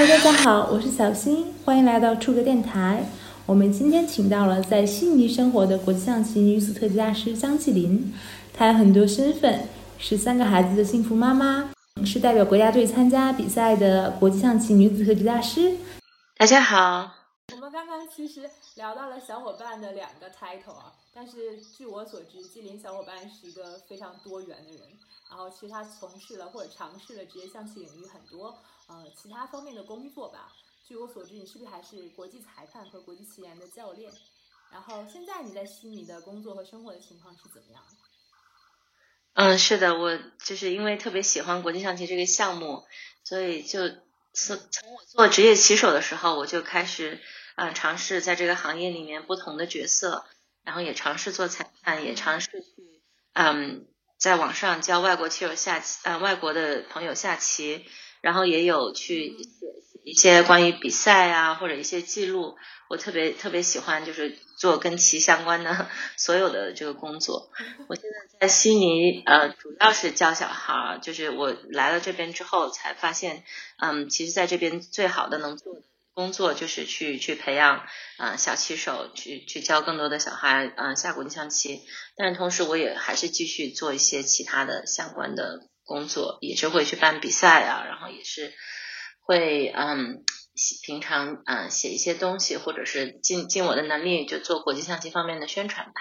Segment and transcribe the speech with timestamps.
[0.00, 3.04] Hello，大家好，我是小新，欢迎来到触格电台。
[3.44, 8.10] 我们今天请到了在悉尼生活的国际象棋女子特级大师张继林，
[8.54, 11.70] 她有很多身份，是三个孩子的幸福妈妈，
[12.02, 15.76] 是代表国家队参加比赛的国际象棋女子特级大师。
[16.38, 17.12] 大家好，
[17.52, 24.80] 我们刚刚其实聊到了小伙伴的两个 title 啊，但是据我所知，纪林小伙伴是一个非常多元的人，
[25.28, 28.56] 然后其实他从事了或者尝试了职业象棋领域很多
[28.90, 30.52] 呃其他方面的工作吧。
[30.86, 34.12] 据我所知，你是不是还是国际裁判和国际棋研的教练？
[34.72, 37.82] 然后现在你在悉尼的工作和生活的情况是怎么样？
[39.34, 42.84] 嗯，是的，我就是因为特别喜欢国际象棋这个项目，
[43.22, 43.88] 所以就
[44.32, 47.20] 从从我做职业棋手的时候，我就开始
[47.54, 50.24] 啊尝试在这个行业里面不同的角色，
[50.64, 53.86] 然后也尝试做裁判，也尝试去嗯
[54.18, 57.86] 在网上教外国棋手下棋，呃外国的朋友下棋，
[58.20, 59.66] 然后也有去写。
[60.02, 62.56] 一些关于比赛啊，或者一些记录，
[62.88, 67.50] 我特别特别喜欢，就是做跟棋相关的 所有的这个工作。
[67.86, 70.98] 我现在在悉尼，呃，主要是教小孩儿。
[71.00, 73.44] 就是我来了这边之后，才发现，
[73.76, 75.82] 嗯，其实在这边最好的能做的
[76.14, 77.82] 工作就是去去培养
[78.16, 81.82] 啊小棋手，去去教更多的小孩嗯下国际象棋。
[82.16, 88.54] 但是同时，我也还是继续做一些其他的相关的工作，也是会去办比赛啊，然后也是。
[89.22, 90.24] 会嗯，
[90.82, 96.00] 平常嗯写一些东西，或者是尽尽我的能力就做国际象棋方面的宣传吧。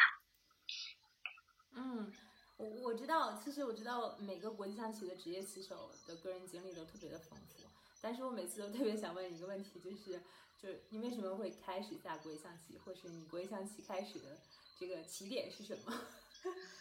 [1.75, 2.11] 嗯，
[2.57, 7.67] 我我知道，其实我知道每个国际象棋的职业棋手的个人经历都特别的丰富，
[8.01, 10.19] 但是我每次都特别想问一个问题，就是
[10.59, 14.39] 就是你为什么会开始下国际象棋，或是你国际象棋开始的
[14.79, 15.93] 这个起点是什么？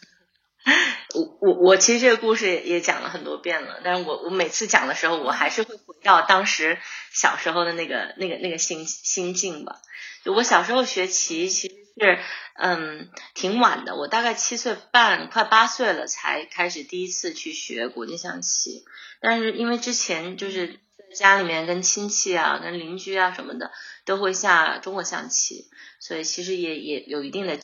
[1.40, 6.78] 我我其实这个故事也讲了很多遍了，但是我我每次讲的时候，我还是会回到当时
[7.12, 9.80] 小时候的那个那个那个心心境吧。
[10.24, 12.18] 我小时候学棋其实是
[12.54, 18.84] 嗯挺晚的，我大概七岁半快八岁了才开始第一次去学国际象棋，
[19.20, 20.80] 但是因为之前就是
[21.16, 23.70] 家里面跟亲戚啊、跟邻居啊什么的
[24.04, 27.58] 都会下中国象棋，所以其实也也有一定的。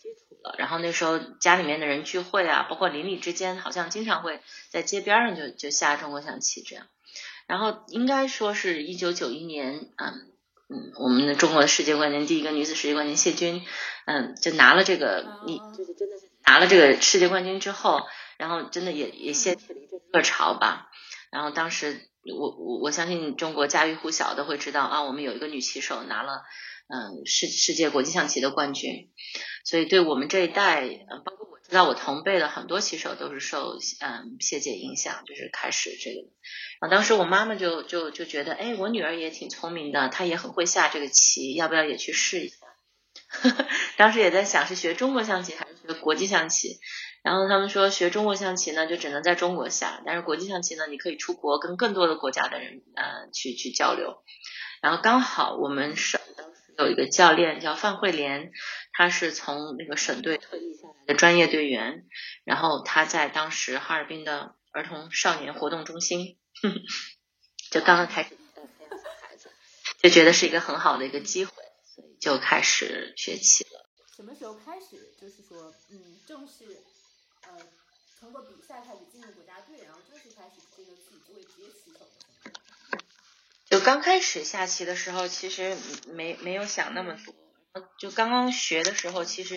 [0.58, 4.40] 然后那时候家里面的人聚会啊，包括邻里之间，好像经常会
[4.70, 6.86] 在街边上就就下中国象棋这样。
[7.46, 10.32] 然后应该说是一九九一年，嗯
[10.68, 13.62] 嗯，我们的中国世界冠军第一个女子世界冠军谢军，
[14.06, 18.02] 嗯，就拿了这个，你就是真的是拿了这个世界冠军之后，
[18.38, 20.90] 然后真的也也掀起了一阵热潮吧。
[21.30, 26.42] 然后当时我我我相信中国家喻户晓的会知道啊，我们有一个女棋手拿了。
[26.86, 29.10] 嗯，世世界国际象棋的冠军，
[29.64, 36.20] 所以对我们这一代，呃，包括我知道我同辈的很多棋手都是受嗯谢姐影响，就是开始这个。
[36.80, 42.56] 然后当时我妈妈就就就觉得，哎，我女儿也挺聪明的，她也很会下这个棋，要不要也去试一下？
[43.96, 46.78] 当时也在想是学中国象棋还是学国际象棋。
[47.22, 54.22] 然后他们说学中国象棋呢，就只能在中国下，但是国际象棋呢，你可以出国跟更多的国家的人呃去去交流。
[54.82, 56.20] 然后刚好我们是。
[56.78, 58.52] 有一个教练叫范慧莲，
[58.92, 62.06] 他是从那个省队退役下来的专业队员，
[62.44, 66.38] 然后他在当时哈尔滨的儿童少年活动中心，
[67.70, 69.50] 就刚刚开始培养小孩子，
[70.02, 71.52] 就觉得是一个很好的一个机会，
[71.84, 73.88] 所以就开始学习了。
[74.16, 76.82] 什么时候开始就是说，嗯，正式
[77.42, 77.58] 呃
[78.20, 82.06] 通过比赛开始进入国家队，然后正式开始这个自己作为职业棋手？
[83.84, 85.76] 刚开始下棋的时候，其实
[86.08, 87.34] 没没有想那么多。
[87.98, 89.56] 就刚刚学的时候，其实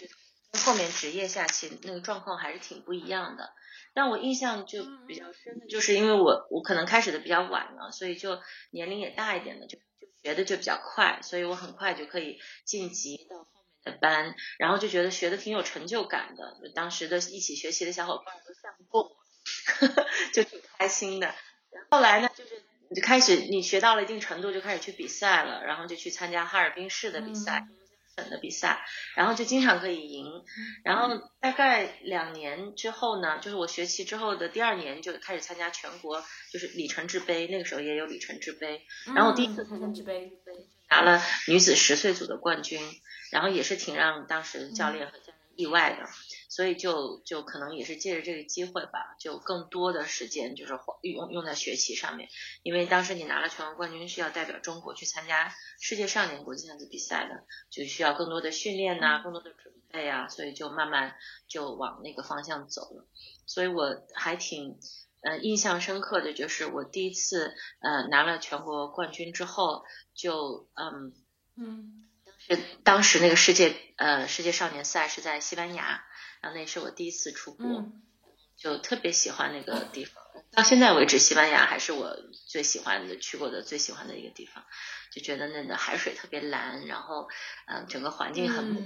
[0.52, 3.50] 跟后面职业下棋那个状况还是挺不一样的。
[3.94, 8.40] 但我印象就比较深的，就是因为我我可能开始的比较晚了，所以就
[8.72, 13.48] 年龄也大一点的，就就学的就比较快，所以我很快就可以晋级到后
[13.86, 16.58] 面的班，然后就觉得学的挺有成就感的。
[16.76, 19.18] 当时的一起学习的小伙伴都像过我，
[20.34, 21.34] 就挺开心的。
[21.90, 22.44] 后来呢，就。
[22.90, 27.68] 你就开始，你学到了一定程度，就开始去比赛了，然后就去参加哈尔滨市的比赛、
[28.16, 28.86] 省的比赛，
[29.16, 30.26] 然后就经常可以赢。
[30.84, 38.82] 然后大概两年之后呢，就是我学习之后的第二年，就开始参加全国，就是里程志杯，那个时候也有里程志杯。
[39.16, 40.32] 然后第一次参加志杯，
[40.90, 42.82] 拿了女子十岁组的冠军，
[43.32, 46.08] 然后也是挺让当时教练和家人意外的。
[46.58, 50.74] 所以就就可能也是借着这个机会吧，就更多的时间就是
[51.04, 52.30] 用用在学习上面。
[52.64, 61.16] 因为当时你拿了全国冠军，是要代表中国去参加世界少年国际象棋比赛的，就需要更多的训练呐，更多的准备啊，所以就慢慢
[61.48, 63.06] 就往那个方向走了。
[63.46, 64.80] 所以我还挺
[65.22, 71.14] 呃印象深刻的就是我第一次呃拿了全国冠军之后，就嗯
[71.56, 72.08] 嗯
[72.40, 76.04] 是当时那个世界呃世界少年赛是在西班牙，
[76.42, 78.02] 然后那是我第一次出国，嗯
[78.58, 80.24] 就特别喜欢那个地方。
[80.52, 82.18] 到现在为止，西班牙还是我
[82.48, 84.64] 最喜欢的去过的最喜欢的一个地方，
[85.14, 87.28] 就觉得那个海水特别蓝，然后
[87.68, 88.82] 嗯、呃整个环境很美。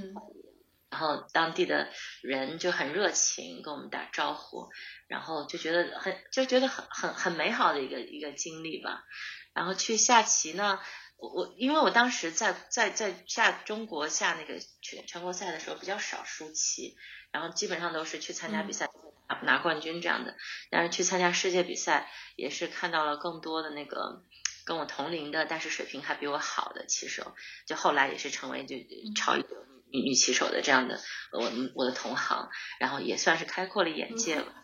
[0.90, 1.88] 然后当地的
[2.22, 4.70] 人就很热情，跟我们打招呼，
[5.08, 9.06] 然后就觉得很就觉得很很很美好的一个一个经历吧。
[9.54, 10.80] 然后去下棋呢，
[11.22, 16.96] 我我因为我当时在在在下中国下那个全全国赛的时候比较少输棋，
[17.32, 18.90] 然后基本上都是去参加比赛、
[19.30, 20.36] 拿拿冠军这样的。
[20.72, 24.24] 但是去参加世界比赛也是看到了更多的那个
[24.66, 27.36] 跟我同龄的，但是水平还比我好的棋手，
[27.68, 28.76] 就后来也是成为就
[29.16, 31.00] 超一流女女棋手的这样的
[31.32, 34.56] 我我的同行，然后也算是开阔了眼界吧。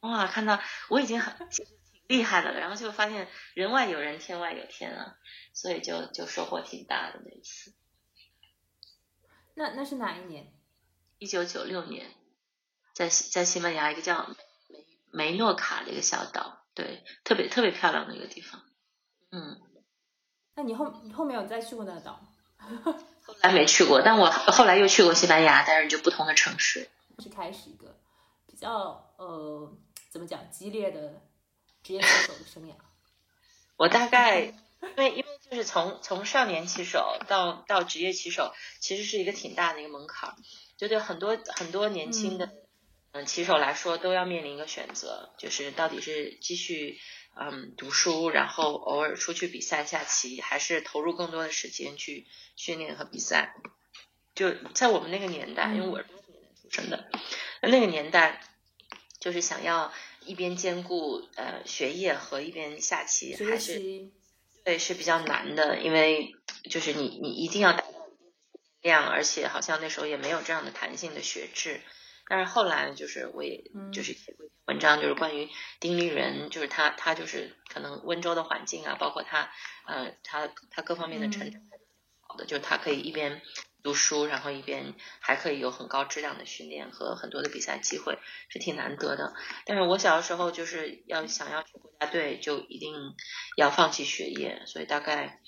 [0.00, 0.58] 哇，看到
[0.88, 1.34] 我已经很
[2.08, 5.16] 厉害的了，然后就发现人外有人，天外有天啊，
[5.52, 7.72] 所以就就收获挺大的那一次。
[9.54, 10.52] 那那是哪一年？
[11.18, 12.10] 一九九六年，
[12.94, 14.34] 在西在西班牙一个叫
[14.68, 18.62] 梅梅诺卡的一个小岛，对，特别特别漂亮的一个地方。
[19.30, 19.60] 嗯，
[20.54, 22.28] 那你后你后面有再去过那个岛吗？
[23.26, 26.88] 后来没去过，但我后来又去过西班牙，但是就不同的城市。
[27.18, 27.98] 是开始一个
[28.46, 29.76] 比较呃
[30.08, 31.20] 怎么讲激烈的
[31.88, 32.74] 职业棋手的生涯。
[33.78, 40.36] 我大概因为因为就是从从少年棋手到到职业棋手，其实是一个挺大的一个门槛儿，
[40.76, 42.52] 就对很多很多年轻的
[43.12, 47.00] 嗯棋手来说都要面临一个选择，就是到底是继续
[47.34, 53.54] 嗯读书，然后偶尔出去比赛下棋，还是投入更多的时间去训练和比赛。
[54.34, 57.08] 就在我们那个年代，因为我是八十年代出生的，
[57.62, 58.42] 那那个年代
[59.18, 59.92] 就是想要
[60.24, 64.10] 一边兼顾呃学业和一边下棋，还是
[64.64, 66.34] 对是比较难的，因为
[66.70, 71.80] 就是你你一定要达到一定量，而且好像那时候也没有这样的弹性的学制。
[72.30, 73.90] 但是后来就是我也嗯。
[73.90, 75.48] 就是写过一篇文章，就是关于
[75.80, 79.50] 丁立人，就是他他就是可能温州的环境啊，包括他
[79.86, 81.62] 呃他他各方面的成长
[82.20, 83.40] 好的，就是他可以一边
[83.82, 89.34] 读书，然后一边还可以有很高质量的训练和很多的比赛机会，是挺难得的。
[89.64, 92.94] 但是我小的时候就是要想要去国家队，就一定
[93.56, 95.40] 要放弃学业，所以大概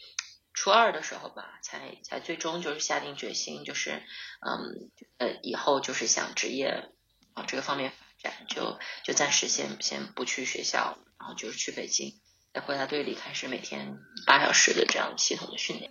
[0.55, 4.03] 初二的时候吧，才才最终就是下定决心，就是
[4.41, 6.91] 嗯呃以后就是想职业
[7.35, 12.15] 往这个方面发展，就就暂时先先不去学校，然后就是去北京，
[12.53, 15.91] 在国家队里开始每天八小时的这样系统的训练。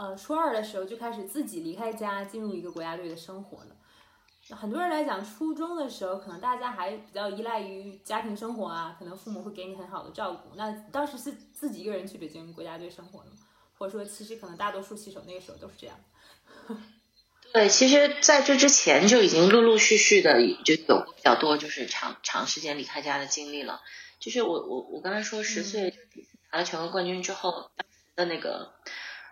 [0.00, 4.56] 呃，初二的时候就开始自己离开家，进入一个国家队的生活了。
[4.56, 10.56] 很多人来讲，初中的时候可能大家还比较依赖于家庭生活啊，可能父母会给你很好的照顾。
[10.56, 13.36] 那当时是自己一个人去北京国家队生活的吗？
[13.76, 15.98] 或者说，其实可能大多数棋手那个时候都是这样。
[17.52, 23.82] 对，其实在这之前就已经陆陆续续的就有比较多就是长长时间离开家的经历了。
[24.18, 25.94] 就是我我我刚才说十岁
[26.50, 28.72] 拿了全国冠军之后，当时的那个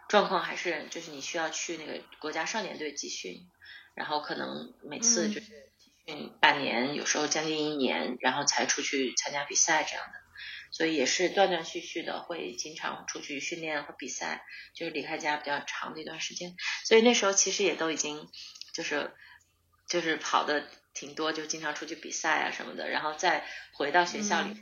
[0.09, 3.47] 状况还是就是你需要去那个国家少年队集训，
[3.95, 10.12] 然后可能每次就是集训半年，有时候将近一年，然后才出去参加比赛这样的。
[10.71, 16.57] 所以也是断断续续的，会经常出去训练和比赛，就是离开家比较长的一段时间。
[16.85, 18.29] 所以那时候其实也都已经
[18.75, 19.12] 就是
[19.87, 24.57] 就是跑的挺多，就经常出去比赛啊什么的，然后再回到学校里。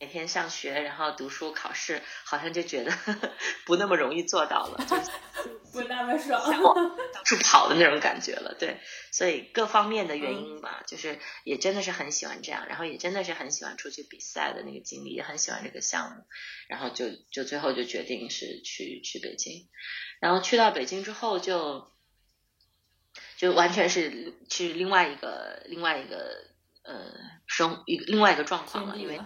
[0.00, 3.32] 每天上学，然后读书考试，好像就觉得呵 呵
[3.66, 4.96] 不那么容易做到了，就
[5.70, 6.42] 不那么爽。
[7.12, 8.56] 到处跑的那种感觉了。
[8.58, 8.80] 对，
[9.12, 16.24] 所以各方面的原因吧，就是也真的是很喜欢这样，然后也真的是很喜欢出去比赛的那个经历，也很喜欢这个项目，
[16.66, 19.68] 然后就就最后就决定是去去北京，
[20.18, 21.92] 然后去到北京之后就
[23.36, 26.46] 就完全是去另外一个另外一个
[26.84, 27.12] 呃
[27.46, 29.20] 生一个另外一个状况了，因为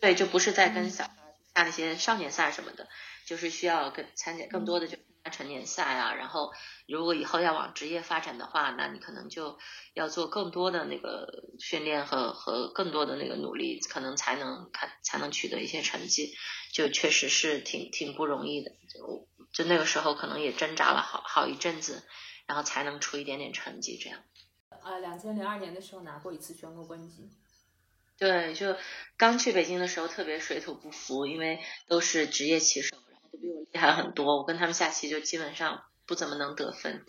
[0.00, 1.10] 对就不是在跟小孩
[1.54, 2.88] 下那些少年赛什么的，
[3.26, 4.98] 就是需要跟参加更多的就
[5.32, 6.52] 成年赛啊，然后
[6.86, 9.58] 如果以后要往职业发展的话，那你可能就
[9.92, 11.26] 要做更多的那个
[11.58, 16.32] 训练和和更多的那个努力，可能才能看才能取得一些成绩，
[16.72, 22.04] 就确实是挺挺不容易的，就就那个时候可能也挣扎了好好一阵子，
[22.46, 24.20] 然后才能出一点点成绩这样。
[24.84, 27.28] 呃，两千零二年的时候拿过一次全国冠军。
[28.18, 28.76] 对，就
[29.18, 37.04] 刚去北京的时候特别水土不服，因为都是职业棋手，然后都比我厉害很多，我跟他们下棋就基本上不怎么能得分。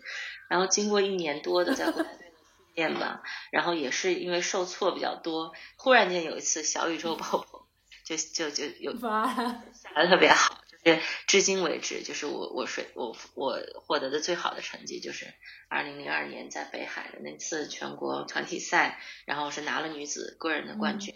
[0.50, 7.62] 然后经过一年多的在国家队的训练吧，然后也是因为受挫比较多，忽然间有一次小宇宙爆棚，
[8.04, 10.67] 就就就有哇，下来的特别好，就是
[11.26, 15.26] 至今为止，就是我我水我我获得的最好的成绩就是
[15.68, 21.14] 二零零二年在北海的那次全国团体赛，然后是拿了女子个人的冠军。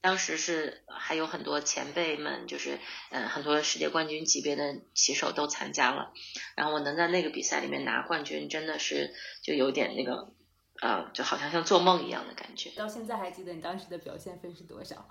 [0.00, 2.78] 当时是还有很多前辈们，就是
[3.10, 6.12] 嗯很多世界冠军级别的棋手都参加了，
[6.54, 10.32] 然后我能在那个比赛里面拿冠军，真的是就有点那个。
[10.78, 12.68] 呃，就好像像做梦一样的感觉。
[12.76, 15.08] 到现在还记得你当时的表现分是多少？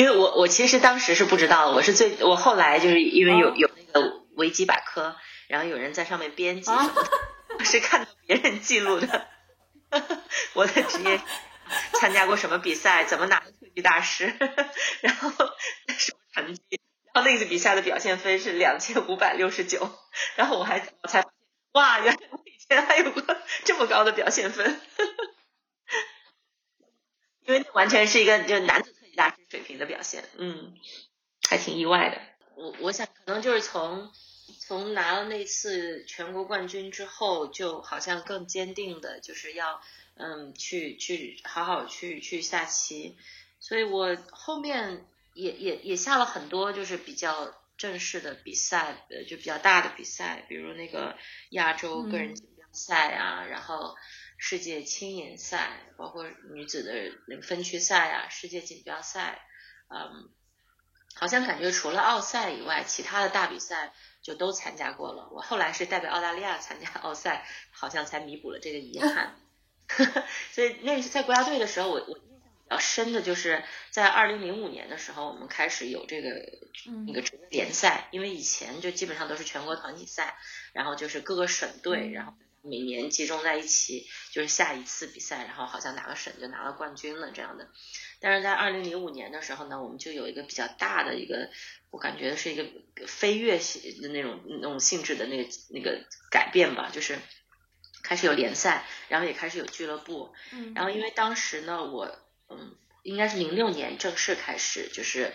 [0.00, 5.14] 因为我我其实当时是不知道，我是最我后来就是因为有有那个维基百科，
[5.46, 9.28] 然后有人在上面编辑，我是看到别人记录的。
[10.54, 11.20] 我的职业
[12.00, 14.34] 参加过什么比赛，怎么拿的特级大师，
[15.02, 15.30] 然后
[15.98, 16.80] 什么成绩，
[17.12, 19.94] 然后那次比赛的表现分是两千五百六十九，
[20.34, 21.26] 然后我还我才
[21.72, 23.22] 哇，原来我以前还有过。
[23.66, 24.76] 这么高的表现分，
[27.44, 30.74] 因为完全是一个就男子大师水平的表现，嗯，
[31.48, 32.20] 还挺意外的。
[32.56, 34.10] 我我想可能就是从
[34.58, 39.80] 从拿了那次全国冠军之后，就好像更坚定的就是要
[40.16, 43.16] 嗯去去好好去去下棋，
[43.58, 51.16] 所以我后面也也也下了很多就是比较正式的比赛，呃就比较大的比赛，比如那个
[51.50, 52.56] 亚洲个人锦标。
[52.72, 53.96] 赛啊，然后
[54.42, 55.68] 世界青银赛，
[55.98, 59.38] 包括女子的那个分区赛啊，世界锦标赛，
[59.90, 60.30] 嗯，
[61.14, 63.92] 好像感觉除了奥赛以外，其他的大比赛
[64.22, 65.28] 就都参加过了。
[65.30, 69.36] 我后来是代表澳大利亚参加奥赛，好像才弥补了这个遗憾。
[70.52, 76.30] 所以那是在国家队的时候，我我印象比较深的就是在二零零五年的时候，我们开始有这个
[77.06, 80.38] 那个联赛，因为以前就基本上都是全国团体赛，
[80.72, 82.32] 然后就是各个省队，然后。
[82.62, 87.68] 每年集中在一起，就是下一次比赛，然后好像哪个省就拿了冠军了这样的。
[88.20, 91.50] 但是在二零零五年的时候呢，我们就有一个比较大的一个，
[91.90, 97.18] 我感觉是一个飞跃性的那种那种性质的那个那个改变吧，就是
[98.02, 100.34] 开始有联赛，然后也开始有俱乐部。
[100.52, 100.74] 嗯。
[100.74, 102.14] 然后因为当时呢，我
[102.50, 105.32] 嗯，应该是零六年正式开始，就是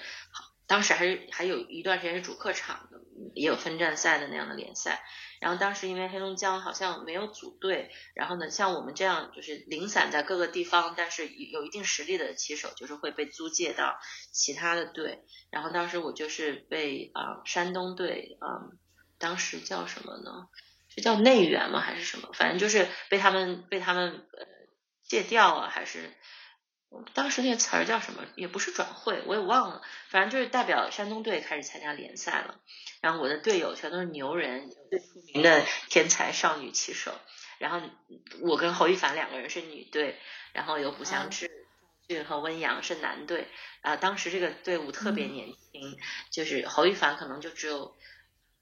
[0.68, 3.02] 当时还是还有一段时间是主客场的，
[3.34, 5.04] 也有分站赛的那样的联赛。
[5.42, 14.00] 然后当时因为黑龙江好像没有组队，然后呢，像我们这样就是零散在各个地方，但是有一定实力的棋手，就是会被租借到
[14.32, 15.26] 其他的队。
[15.52, 18.72] 然后当时我就是被啊山东队啊，
[19.18, 20.48] 当时叫什么呢？
[20.88, 21.80] 是叫内援吗？
[21.80, 22.30] 还是什么？
[22.34, 24.46] 反正就是被他们被他们呃
[25.04, 26.14] 借调啊，还是。
[27.14, 28.24] 当时那个词儿叫什么？
[28.36, 29.82] 也不是转会，我也忘了。
[30.10, 32.60] 反正就是代表山东队开始参加联赛了。
[33.02, 37.14] 然后我的队友全都是牛人，最出名的天才少女棋手。
[37.58, 37.82] 然后
[38.42, 40.18] 我跟侯一凡两个人是女队，
[40.54, 41.52] 然后有卜祥志、
[42.08, 43.48] 俊和温阳是男队。
[43.82, 45.98] 啊，当时这个队伍特别年轻，
[46.32, 47.96] 就是侯一凡可能就只有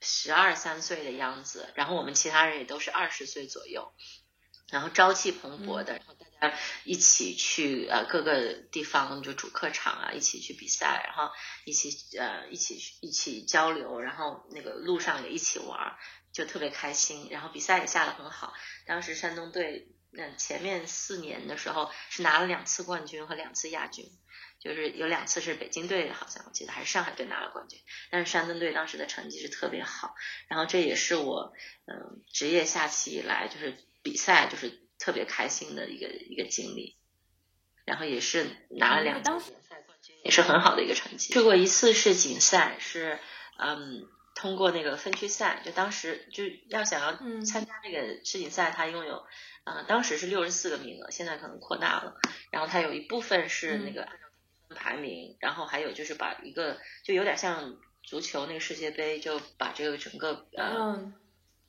[0.01, 3.93] 十二三岁的样子，然后我们其他人也都是二十岁左右。
[4.69, 6.01] 然后朝气蓬勃的，
[6.83, 11.31] 一起去呃各个地方就主客场啊，一起去比赛，然后
[11.65, 15.95] 一起呃一起一起交流，然后那个路上也一起玩，
[16.31, 17.29] 就特别开心。
[17.31, 18.53] 然后比赛也下得很好，
[18.85, 24.05] 当时山东队那前面四年的时候是拿了两次冠军和两次亚军，
[24.59, 27.79] 就是有两次是北京队好像我记得还是上海队拿了冠军，
[28.11, 30.15] 但是山东队当时的成绩是特别好。
[30.47, 31.53] 然后这也是我
[31.85, 33.77] 嗯职业下棋以来就是。
[34.03, 36.95] 比赛就是特别开心的一个一个经历，
[37.85, 41.33] 然后也是拿了两次联赛冠军，也是很好的一个成绩。
[41.33, 43.19] 去过一次世锦赛，是
[43.57, 49.25] 嗯通过那个分区赛，就当时就要想要参加这个世锦赛，它一共有
[49.63, 52.15] 啊当时是六十四个名额，现在可能扩大了。
[52.51, 61.13] 然后它有一部分是那个按照排名，然后还有就是把一个就有点像足球那个世界杯，就把这个整个呃。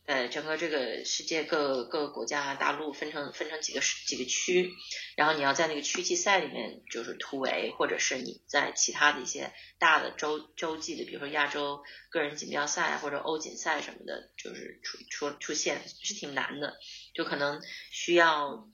[0.07, 4.71] 呃，整个这个世界各各个国家大陆分成分成几个几个区，
[5.17, 16.77] 然后你要在那个区际赛里面就是突围，或者是你在其他的一些大的洲洲际的，比如说亚洲个人锦标赛或者欧锦赛什么的，就是出出出现是挺难的，
[17.15, 18.69] 就可能需要。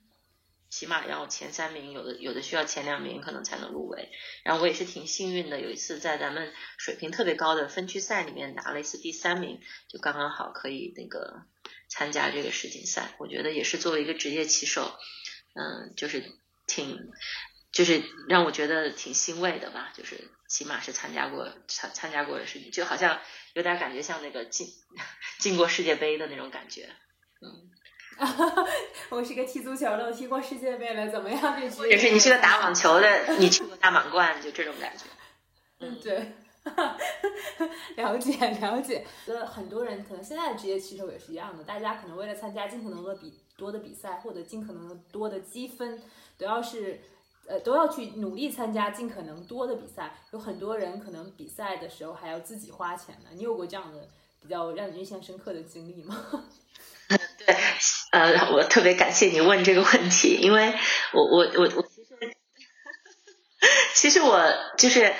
[0.71, 4.09] 起码要前三名，有的有的需要前两名可能才能入围。
[4.45, 11.43] 然后我也是挺幸运的，有一次在咱们水平特别高的分区赛里面拿了一次第三名，就刚刚好可以那个
[11.89, 13.15] 参加这个世锦赛。
[13.19, 14.97] 我觉得也是作为一个职业棋手，
[15.55, 16.25] 嗯，就是
[16.69, 17.11] 挺
[17.73, 19.93] 就是让我觉得挺欣慰的吧。
[19.97, 23.21] 就是起码是参加过参参加过世锦，就好像
[23.55, 24.69] 有点感觉像那个进
[25.41, 26.89] 进过世界杯的那种感觉，
[27.43, 27.73] 嗯。
[29.11, 31.61] 我是个踢足球的，我踢过世界杯了，怎么样？
[31.61, 35.05] 这职也是你是个打网球的，你去过大满贯，就这种感觉。
[35.81, 36.33] 嗯，对，
[37.97, 39.07] 了 解了解。
[39.27, 46.03] 呃，很多人可能现在的职业棋手也是一样的，大家可能为了参加尽可能的比多的比赛，获得尽可能多的积分，
[46.37, 47.01] 都要是
[47.49, 50.15] 呃都要去努力参加尽可能多的比赛。
[50.33, 53.31] 有很多人可能比赛的时候还要自己花钱呢。
[53.33, 54.07] 你有过这样的
[54.43, 56.45] 比较让你印象深刻的经历吗？
[57.47, 57.57] 对，
[58.13, 60.75] 呃，我特别感谢你问这个问题，因为
[61.13, 62.37] 我我我我其实
[63.95, 65.15] 其实我就是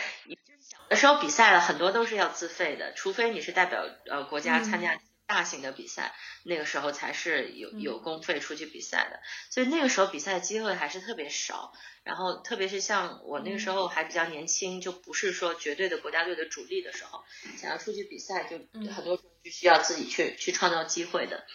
[0.61, 4.99] 小的时候比赛了很多都是要自费的，除非你是代表呃国家参加
[5.31, 11.73] 大型的比赛，那个时候才是有有公费出去比赛的，所以那个时候比赛机会还是特别少。
[12.03, 17.23] 然后特别是像我那个时候还比较年轻，就不是说绝对的国家队的主力的时候，
[17.59, 18.59] 想要出去比赛，就
[18.91, 21.47] 很多时候就需要自己去去创造机会的。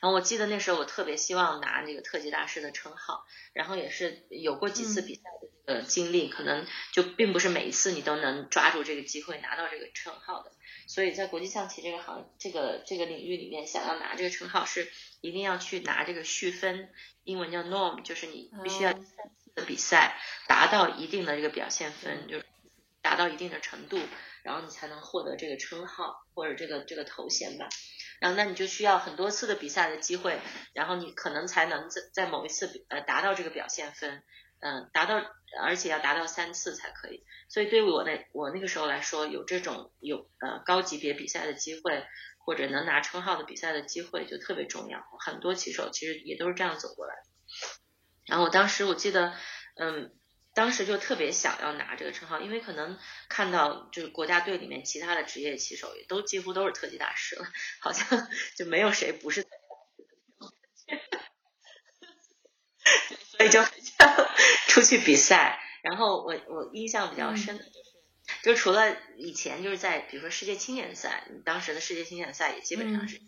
[0.00, 5.20] 然后我记得那时候我特别希望拿那个特级大师的称号，然后也是有过几次比赛
[5.66, 10.50] 的呃经历，可能就并不是每一次你都能抓住这个机会拿到这个称号的。
[10.90, 16.88] 所以在国际象棋这个行这个这个领域里面，想要拿这个称号是一定要去拿这个续分，
[17.22, 18.92] 英文叫 norm，就是你必须要。
[19.52, 20.16] 的比赛
[20.46, 22.46] 达到一定的这个表现分，就是
[23.02, 23.98] 达到一定的程度，
[24.44, 27.68] 然后你才能获得这个称号或者这个这个头衔吧。
[28.20, 30.38] 然后那你就需要很多次的比赛的机会，
[30.72, 34.22] 然后你可能才能在在某一次呃达到这个表现分，
[34.60, 35.22] 嗯，达到
[35.60, 37.24] 而且要达到三次才可以。
[37.48, 42.04] 所以对于我那我那个时候来说，有这种有呃高级别比赛的机会
[42.38, 45.02] 或者能拿称号的比赛的机会就特别重要。
[45.18, 47.22] 很多棋手其实也都是这样走过来的。
[48.26, 49.34] 然后我当时我记得，
[49.76, 50.14] 嗯，
[50.54, 52.98] 当时就特别想要拿这个称号，因为可能
[53.28, 57.46] 看到就是国家队里面其他的职业棋手也都几乎都是特级大师了，
[57.80, 59.44] 好像就没有谁不是，
[63.44, 63.62] 以就
[64.68, 65.60] 出去比赛。
[65.82, 67.82] 然后我我印象比较深的就是，
[68.42, 73.20] 就除了以前就是在比如说世界青年赛，当时的世界青年赛也基本上是。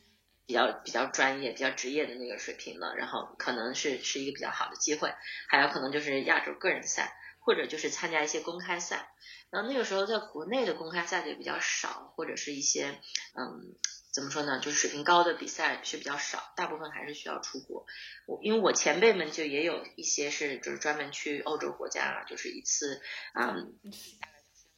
[0.44, 5.14] 比较比较专业、比较职业的那个水平了，然后可能是是一个比较好的机会，
[5.48, 9.08] 还有可能就是亚洲个人赛，或者就是参加一些公开赛。
[9.50, 13.00] 然后那个时候在国内的公开赛就比较少，或者是一些
[13.34, 13.76] 嗯
[14.12, 17.86] 怎么说呢，就是水平高的比赛是比较少，大部分还是需要出国。
[18.26, 23.00] 我因为我前辈们就也有一些是就是专门去欧洲国家，就是一次
[23.34, 23.74] 嗯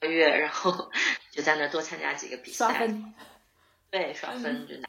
[0.01, 0.91] 个月，然后
[1.33, 2.89] 就在那多参加几个比赛，
[3.91, 4.89] 对，刷分就拿。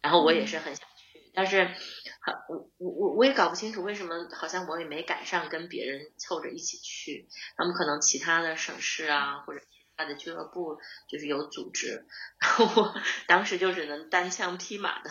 [0.00, 7.28] 然后我也是很想去，但是，很我我我我也搞不清楚为什么，好像我也没赶上跟别人凑着一起去。
[7.56, 9.60] 他们可能其他的省市啊，或者
[10.04, 12.06] 的俱乐部就是有组织，
[12.38, 12.94] 然后我
[13.26, 15.10] 当时就只能单枪匹马的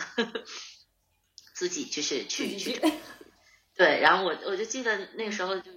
[1.54, 2.80] 自己就是去去。
[3.74, 5.70] 对，然后我我就记得那个时候就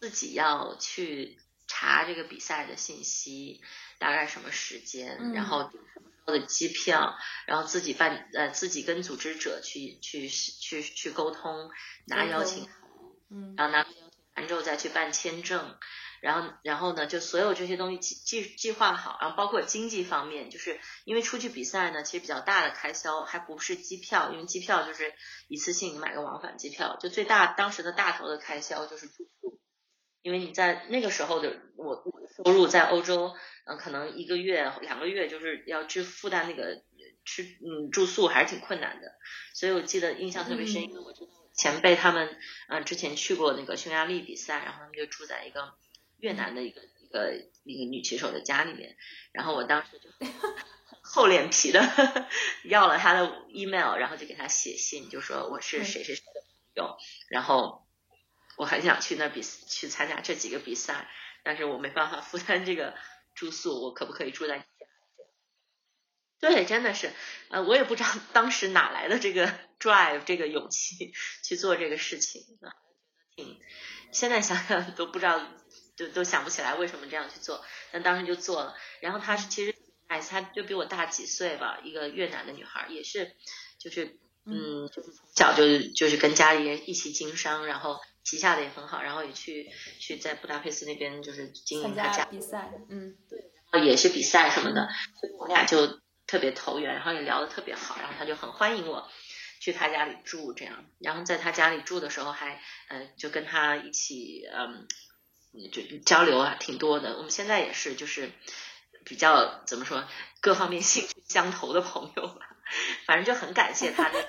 [0.00, 3.60] 自己要去查这个比赛的信息，
[3.98, 5.70] 大概什么时间，然后。
[6.30, 11.70] 的机票，然后自己办，呃，自己跟组织者去去去去沟通，
[12.06, 12.72] 拿邀请函，
[13.30, 15.78] 嗯，然后拿邀请函之后再去办签证，
[16.20, 25.14] 然后然后呢，就所有这些东西计计计划好，然后包括经济方面，就是因为出去比赛呢，其实比较大的开销还不是机票，因为机票就是
[25.48, 29.60] 一次性买个往返机票，就最大当时的大头的开销就是住宿，
[30.22, 32.02] 因为你在那个时候的我
[32.44, 33.34] 收入在欧洲。
[33.70, 36.82] 嗯，可能一个月、两个月就是要支负担那个
[37.26, 39.12] 吃嗯住宿还是挺困难的，
[39.52, 42.34] 所以我记得印象特别深，因为我知道前辈他们
[42.70, 45.74] 嗯之前去过那个匈牙利比赛，然后他们就住在一个
[46.18, 48.96] 越南的一个一个一个女骑手的家里面，
[49.32, 50.08] 然后我当时就
[51.02, 51.80] 厚脸皮的
[52.64, 56.42] 要了他的 email，然后就给他写信，就说我是谁谁谁的朋
[56.74, 57.86] 友，然后
[58.56, 61.08] 我很想去那比去参加这几个比赛，
[61.42, 62.94] 但是我没办法负担这个。
[63.34, 64.66] 住宿我可不可以住在？
[66.40, 67.12] 对，真的是，
[67.50, 69.46] 呃，我也不知道当时哪来的这个
[69.78, 71.12] drive 这个勇气
[71.44, 72.74] 去做这个事情啊，
[73.36, 73.60] 挺，
[74.10, 75.40] 现在想想都不知道，
[75.98, 78.76] 都都想不起来为什么这样去做，但当时就做了。
[79.00, 79.74] 然后她是其实，
[80.06, 83.32] 哎，她就比我大几岁吧，一个越南的女孩，也是，
[83.78, 88.00] 就是，嗯，就是从小就就是跟家里人一起经商，然后。
[88.24, 94.86] 旗下的也很好，然后也去去在布达佩斯那边就是经营他家比赛，嗯，对，也是比赛什么的，
[95.18, 99.08] 所以我俩就特别投缘，然后也聊得特别好，然后他就很欢迎我
[99.60, 104.86] 去他家里住，这样，然后在他家里住的时候还，嗯，就跟他一起，嗯，
[105.72, 107.16] 就交流啊，挺多的。
[107.16, 108.30] 我们现在也是，就是
[109.04, 110.06] 比较怎么说，
[110.40, 112.56] 各方面兴趣相投的朋友吧，
[113.06, 114.28] 反正就很感谢他的。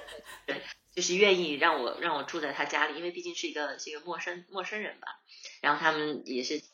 [0.96, 5.20] 就是愿意让我让我住在他家里，因为毕竟是一个是一个陌生陌生人吧。
[5.62, 6.66] 然后他们也是照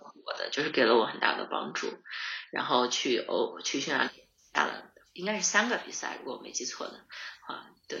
[0.00, 1.92] 顾我的，就是给了我很大的帮助。
[2.50, 4.10] 然后去欧去匈牙利
[4.52, 7.04] 打了应该是三个比赛，如果我没记错的
[7.46, 7.98] 话，对，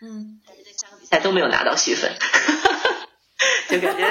[0.00, 2.16] 嗯，但是这三个比赛都没有拿到续分，
[3.68, 4.08] 就感觉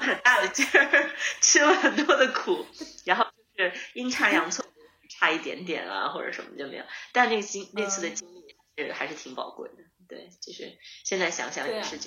[0.00, 1.10] 很大的劲儿，
[1.40, 2.66] 吃了很多的苦，
[3.04, 4.64] 然后就是阴差阳错
[5.08, 6.84] 差一点点啊，或者什么就没有。
[7.12, 9.76] 但那个经那次的经历是还是挺宝贵的。
[10.08, 11.98] 对，就是现在想想也是，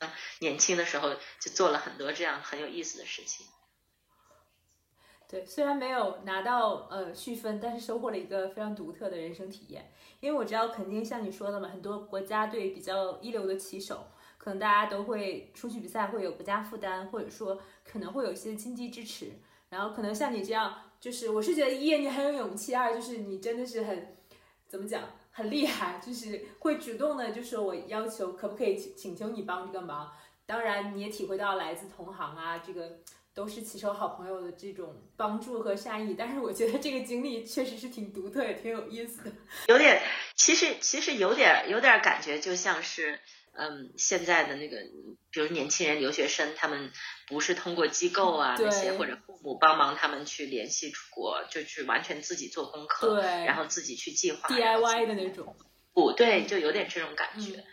[0.00, 3.46] 嗯，年轻的时候就做了很多这样很有意思的事情。
[5.26, 9.92] 对，虽然没有拿到呃续分，但是收获了一个非常独特的人生体验。
[10.20, 14.06] 因为我知道，肯定像你说的嘛，很多国家队比较一流的棋手，
[14.44, 19.32] 可能大家都会出去比赛会有国家负担，或者说可能会有一些经济支持。
[19.70, 24.18] 然后可能像你这样，就是我是觉得一你很有勇气，二就是你真的是很
[24.68, 25.02] 怎么讲？
[25.32, 30.12] 很厉害，就是会主动的，就说我要求可不可以请请求你帮这个忙。
[30.44, 32.98] 当然，你也体会到来自同行啊，这个
[33.32, 36.14] 都是骑手好朋友的这种帮助和善意。
[36.14, 39.32] 但是我觉得这个经历确实是挺独特，也挺有意思的。
[39.68, 40.02] 有点，
[40.36, 43.18] 其实其实有点有点感觉，就像是。
[43.56, 44.78] 嗯，现在的那个，
[45.30, 46.90] 比如年轻人、留学生，他们
[47.26, 55.56] 不是通过机构啊那些，或者父母帮忙他们去联系出国，就去完全自己做功课，然后自己去计划 DIY 的那种。
[55.92, 57.64] 不对，就有点这种感觉。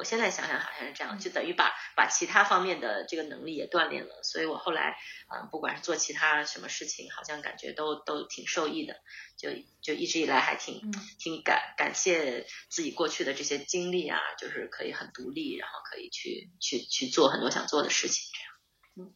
[0.00, 4.96] 我现在想想好像是这样，就等于把把其他方面的这个能力也锻炼了，所以我后来
[5.28, 8.96] 啊，不管是做其他什么事情，好像感觉都都挺受益的，
[9.36, 9.50] 就
[9.82, 19.10] 就一直以来还挺挺感感谢自己过去的这些经历啊，就是可以很独立，然后可以去去去做很多想做的事情，这样。
[19.10, 19.14] 嗯，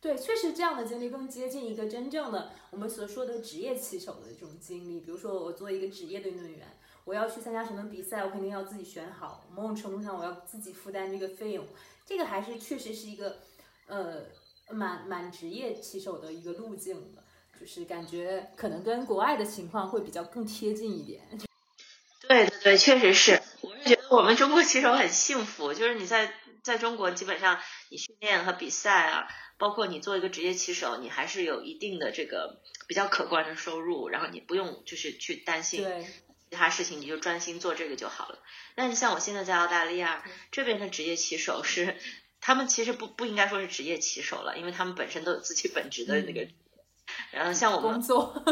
[0.00, 6.78] 对，确实这样的经历更接近一个真正的我们所说的职业棋手的这种经历，比如说我做一个职业的运动员。
[7.04, 9.44] 我要去参加什么比赛，我肯定要自己选好。
[9.54, 11.66] 某种程度上，我要自己负担这个费用。
[12.06, 13.38] 这个还是确实是一个，
[13.86, 14.26] 呃，
[14.70, 17.22] 蛮蛮职业棋手的一个路径的，
[17.60, 21.22] 就是感觉可能跟国外的情况会比较更贴近一点。
[22.26, 23.42] 对对对，确实是。
[23.60, 35.86] 我是觉得我们中国棋手很幸福，就是你在在中国，基本上你训练和比赛啊，包括你做一个职业棋手，你还是有一定的这个比较可观的收入，然后你不用就是去担心。
[36.54, 36.58] 对。
[36.58, 38.38] 其他事情你就专心做这个就好了。
[38.76, 41.96] 但是像我现在在澳大利亚这边的职业棋手是，
[42.40, 46.48] 他们其实不不应该说是职业棋手了，因为他们本身都有自己本职的那个。
[47.32, 48.44] 然后像我们工作，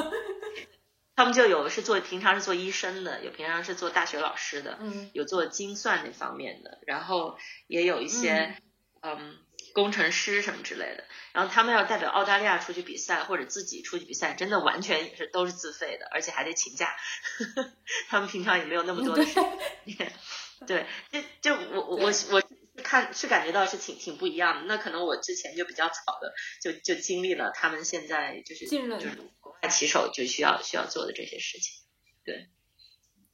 [1.14, 4.78] 他们就有是做平常是做医生的，有平常是做大学老师的，
[5.12, 8.56] 有做精算那方面的，然后也有一些
[9.00, 9.38] 嗯。
[9.72, 16.94] 工程师什么之类的，然后他们要代表澳大利亚出去比赛，或者自己出去比赛，真的完全也是都是自费的，而且还得请假。
[18.08, 20.12] 他们平常也没有那么多的时间。
[20.66, 22.42] 对，就就我我我
[22.82, 24.62] 看是感觉到是挺挺不一样的。
[24.66, 31.82] 那可能我之前就比较早的就就经历了他们现在就是就是国外棋手就需要需要做的这些事情。
[32.24, 32.48] 对，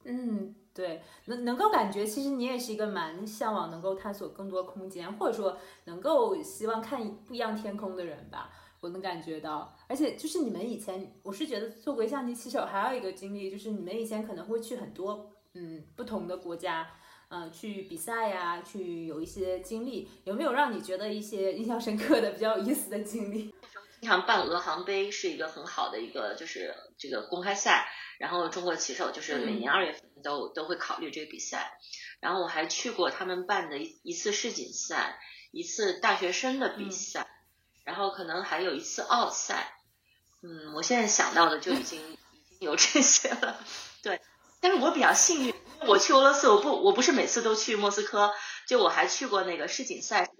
[0.05, 0.55] 嗯。
[0.79, 8.49] 对，能能够感觉，其实你也是一个蛮向往能够探索更多空间，或者说能够希望看不一样天空的人吧。
[8.79, 16.87] 我能感觉到，而且就是你们以前，我是觉得做围象棋棋手还有一个经历，就是你们以前可能会去很多嗯不同的国家，
[17.27, 23.53] 嗯去比赛呀，去有一些经历，有没有让你觉得一些印象深刻的、比较有意思的经历？
[23.99, 27.85] 经常办俄航杯是一个很好的一个就是这个公开赛。
[28.17, 31.79] 然后中国棋手就是每年二月份都都会考虑这个比赛，
[32.19, 35.19] 然后我还去过他们办的一一次世锦赛，
[35.51, 37.27] 一次大学生的比赛，
[37.83, 39.73] 然后可能还有一次奥赛，
[40.41, 43.59] 嗯，我现在想到的就已经 已经有这些了，
[44.01, 44.21] 对，
[44.59, 45.53] 但是我比较幸运，
[45.87, 48.33] 我去俄罗斯，我不我不是每次都去莫斯科，
[48.67, 50.31] 就我还去过那个世锦赛在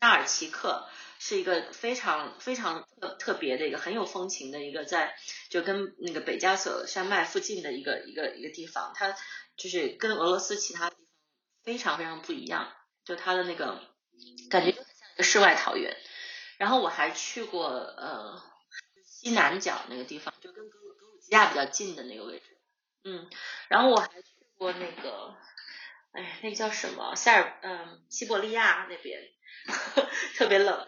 [0.00, 0.88] 纳尔奇克。
[1.26, 5.16] 是一个非常非常特特别的一个很有风情的一个在
[5.48, 9.16] 就跟那个北加索山脉附近的一个一个一个地方，它
[9.56, 11.06] 就是跟俄罗斯其他地方
[11.62, 12.70] 非常非常不一样，
[13.06, 13.80] 就它的那个
[14.50, 15.96] 感觉就像一个世外桃源。
[16.58, 18.42] 然后我还去过呃
[19.02, 22.58] 西南角那个地方，就跟格格鲁吉亚比较近的那个位置，
[23.04, 23.30] 嗯，
[23.68, 25.34] 然后我还去过那个
[26.12, 29.18] 哎那个叫什么塞尔嗯西伯利亚那边
[30.36, 30.86] 特别冷。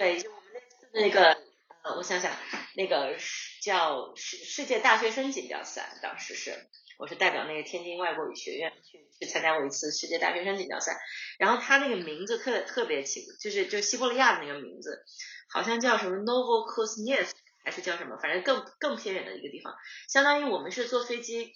[0.00, 1.36] 对，就我们那次那个，
[1.82, 2.34] 呃，我想想，
[2.74, 3.18] 那个
[3.62, 10.98] 叫世世界大学生锦标赛，当时是我是代表那个天津外国语学院去去参加过一次世界大学生锦标赛，
[11.38, 15.04] 然后他那个名字特特别奇，就是就西伯利亚的那个名字，
[15.50, 17.28] 好像叫什么 Novokosnev
[17.62, 19.74] 还是叫什么，反正更更偏远的一个地方，
[20.08, 21.52] 相当于我们是坐飞机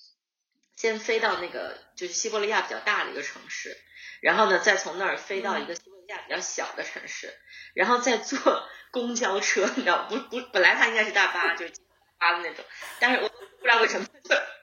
[0.77, 3.75] 先飞到那个就是西伯利亚比较大的一个城市，
[4.21, 5.81] 然后呢再从那儿飞到一个西
[6.19, 7.33] 比较小的城市，
[7.75, 8.39] 然后再坐
[8.93, 11.73] 公交车，你知道不不，本来它应该是大巴，就是
[12.19, 12.65] 巴的那种，
[13.01, 14.07] 但是我不知道为什么，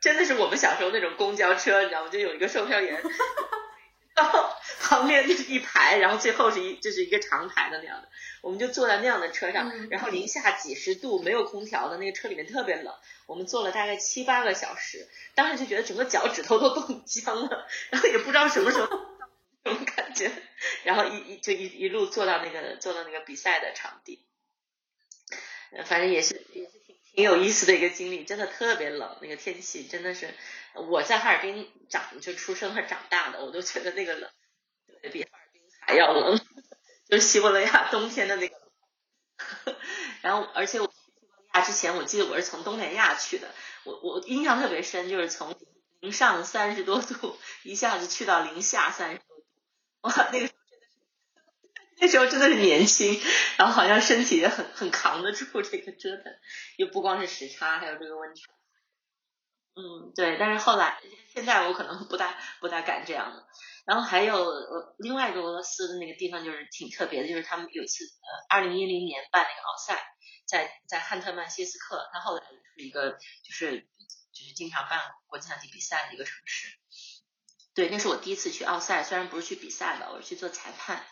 [0.01, 2.09] 真的是我们小时候那种公交车，你知道吗？
[2.09, 3.01] 就有一个售票员。
[4.13, 4.49] 然后
[4.81, 8.09] 旁边就是一排，然后最后是一就是一个长排的那样的，
[8.41, 12.93] 我们就坐在那样的车上，然后零下几十度，没有空调的那个车里面特别冷，
[13.25, 18.87] 我们坐了大概七八个小时，当时就觉得整个脚趾头都冻僵了，然后也不知道什么时候
[19.63, 20.31] 这种感觉，
[20.83, 24.25] 然后一一就一一路坐到那个坐到那个比赛的场地，
[25.85, 30.33] 反正也是也是挺挺有意思的一个经历，真的特别冷，那个天气真的是。
[30.73, 34.31] 我在哈尔滨长就出生和长大的，我都觉得那个冷，
[35.11, 36.39] 比哈尔滨还要冷，
[37.09, 38.55] 就是西伯利亚冬天的那个。
[40.21, 40.93] 然后，而且我去
[41.53, 45.59] 亚之前，我记得我是从东南亚去的，我我印象特别深，就是从
[45.99, 49.21] 零上三十多度一下子去到零下三十，
[50.03, 53.19] 哇，那个时候真的是，那时候真的是年轻，
[53.57, 56.25] 然后好像身体也很很扛得住这个折腾，
[56.77, 58.41] 又不光是时差，还有这个温差。
[59.73, 60.99] 嗯，对，但是后来
[61.33, 63.47] 现在我可能不大不大敢这样了。
[63.85, 64.51] 然后还有
[64.97, 70.03] 另外一个俄罗斯的那个地方就是挺特别的，就是他们有一次呃二零一零年办那个奥赛，
[70.45, 73.87] 在在汉特曼西斯克，它后来是一个就是
[74.33, 76.80] 就是经常办国际象棋比赛的一个城市。
[77.73, 81.05] 对，那是我第一次去奥赛，虽然不是去比赛吧，我是去做裁判，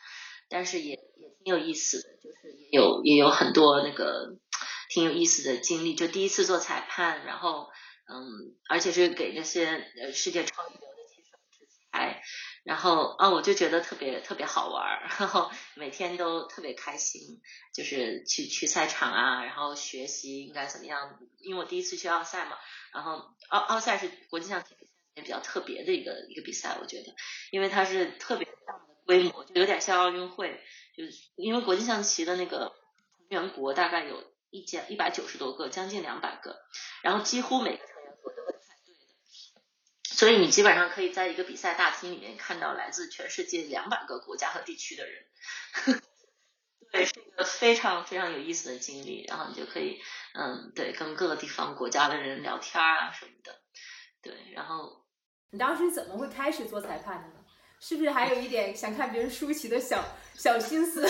[0.49, 4.37] 但是也也挺有意思的，就是也有也有很多那个
[4.89, 7.69] 挺有意思的经历，就第一次做裁判，然后。
[8.11, 12.23] 嗯，而且是给那些呃世界超一流的棋手制裁，
[12.63, 17.39] 然后啊，我就觉得特别特别好玩， 然后每天都特别开心，
[17.71, 22.57] 就是去去赛场啊，然后学习应该怎么样，因为我第一次去奥赛嘛，
[22.95, 24.73] 然后奥奥赛是国际象棋
[25.21, 27.15] 比较特别的一个一个比赛，我觉得，
[27.51, 30.61] 因为它是特别大的规模，就有点像奥运会，
[30.95, 32.73] 就是因为国际象棋的那个
[33.17, 36.59] 成员国大概有一千一百九十多个，将近两百个，
[37.03, 38.99] 然后几乎每个成员国都会派队的。
[40.03, 45.25] 所以你基本上可以在一个比赛大厅里面看到来自全世界两百个国家和地区的人，
[46.91, 49.23] 对，是一个非常非常有意思的经历。
[49.27, 50.01] 然后你就可以，
[50.33, 53.61] 嗯，对，跟各个地方国家的人聊天啊什么的，
[54.23, 54.33] 对。
[54.53, 55.05] 然后
[55.51, 57.33] 你当时怎么会开始做裁判的呢？
[57.79, 60.03] 是不是还有一点想看别人输棋的小
[60.35, 61.01] 小心思？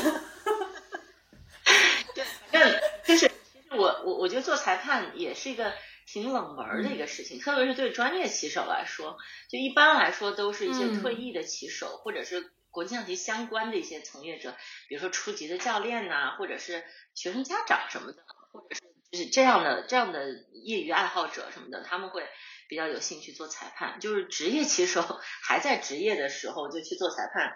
[2.15, 5.73] 对，反正就是，其实我我我觉得做裁判也是一个。
[6.11, 14.55] 挺冷门的一个事情，特别是对专业棋手来说，就一般来说都是一些退役的棋手，或者是国际象棋相关的一些从业者，
[14.87, 22.27] 比如说初级的教练呐，或者是学生家长什么的，或者是就是这样的这样的业余爱好者什么的，他们会
[22.69, 23.99] 比较有兴趣做裁判。
[23.99, 25.01] 就是职业棋手
[25.43, 27.53] 还在职业的时候就去做裁判，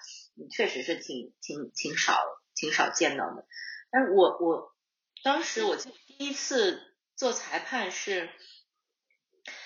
[0.51, 2.19] 确实是挺挺挺少
[2.53, 3.45] 挺少见到的。
[3.89, 4.75] 但是我我
[5.23, 6.89] 当时我记得第一次。
[7.15, 8.27] 做裁判是，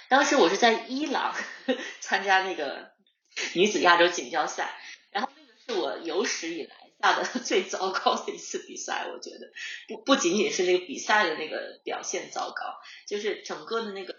[0.10, 1.34] 当时我是在伊朗
[2.02, 2.92] 参加那个
[3.56, 4.78] 女子亚洲锦标赛，
[5.12, 9.08] 然后那个是我有史以来下的 最糟糕的一次比赛。
[9.08, 9.50] 我觉得
[9.88, 14.14] 不不仅仅是那个比赛的那个表现糟糕，就是整个的那个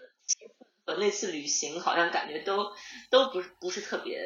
[0.89, 2.71] 气氛和那次旅行好像感觉都
[3.09, 4.19] 都不是不是特别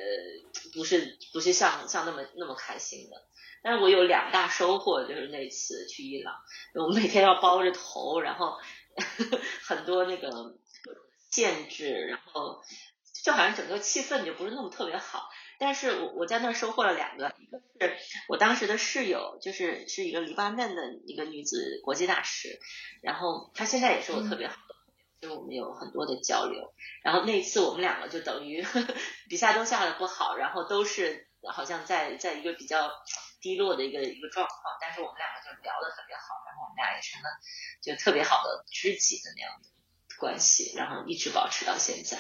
[0.74, 3.18] 不是不是像像那么那么开心的。
[3.62, 6.36] 但是我有两大收获，就是那次去伊朗，
[6.76, 8.58] 我每天要包着头，然后。
[9.66, 10.30] 很多那个
[11.32, 12.62] 限制，然后
[13.24, 15.32] 就好像整个气氛就不是那么特别好。
[15.58, 17.98] 但是我我在那儿收获了两个，一个是
[18.30, 22.60] 我当时的室友，就是是一个黎巴嫩的一个女子国际大师，
[23.02, 24.54] 然后她现在也是我特别好，
[25.24, 26.74] 就是我们有很多的交流。
[27.02, 28.62] 然后那次我们两个就等于
[29.30, 32.92] 比赛都下的不好，然后都是好像在在一个比较
[33.40, 36.44] 低落的一个一个状况，但是我们两个就聊得特别好。
[36.46, 37.30] 然后我们俩也成了
[37.82, 39.70] 就特别好的知己的那样的
[40.20, 42.18] 关系，然后一直保持到现在。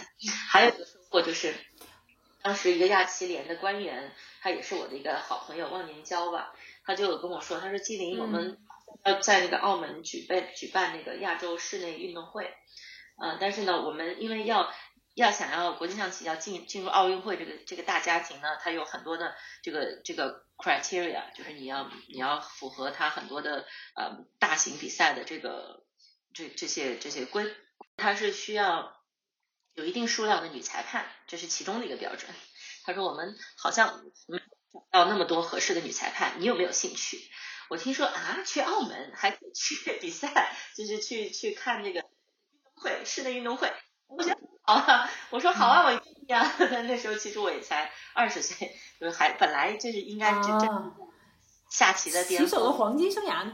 [0.49, 1.53] 还有一个收获就是，
[2.41, 6.53] 当时一个亚旗联的官员，他也是我的一个好朋友，忘年交吧，
[6.85, 8.57] 他就跟我说，他说纪灵，我们
[9.05, 12.53] 要在那个澳门举办举办那个亚洲室内运动会，
[13.23, 14.73] 嗯，但是呢，我们因为要。
[15.15, 25.83] 要想要国际象棋要进进入奥运会这个这个大家庭呢，它有很多的这个这个 criteria，就是你要你要符合它很多的呃大型比赛的这个
[26.33, 27.45] 这这些这些规，
[27.95, 28.99] 它是需要
[29.75, 32.31] 有一定数量的女裁判，这是其中的一个标准。
[32.83, 34.39] 他说我们好像没
[34.71, 37.19] 找到那么多合适的女裁判，你有没有兴趣？
[37.69, 42.03] 我听说啊，去澳门还可以去 比赛，就是去去看这个
[42.83, 43.71] 会室内运动会，
[44.07, 44.37] 我想。
[44.65, 46.55] 好啊，我说好啊，我愿意啊。
[46.57, 50.93] 但 那时候其实我也才二十岁，就是还本来就是应该真正
[51.69, 53.45] 下棋的巅峰棋手的黄金生涯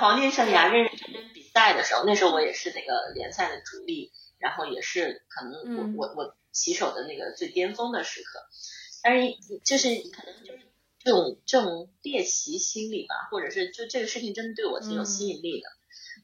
[0.00, 8.40] 黄金生涯认认真真比赛的时候，那时候我也是那个联赛的主力，然后也是可能我我我棋手的那个最巅峰的时刻。
[9.04, 10.66] 但是就是可能就是
[10.98, 15.68] 这种这种猎奇心理吧，或者是就这个事情真的对我挺有吸引力的，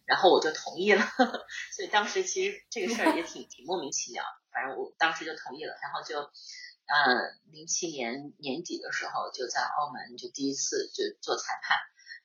[0.05, 1.03] 然后我就同意了。
[1.75, 11.79] 所以当时其实这个事儿也挺挺莫名其妙，反正我当时就同意了，然后就呃零七年年底的时候就在澳门就第一次就做裁判。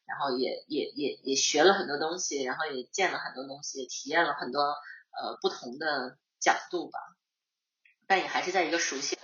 [0.08, 6.98] 然后也也也也学了很多东西，然后也见了很多东西，体验了很多呃不同的角度吧。
[8.08, 9.20] 但也还是在一个熟悉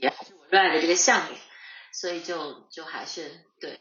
[0.00, 1.38] 也还是我热爱的这个项目，
[1.92, 3.80] 所以就就还是对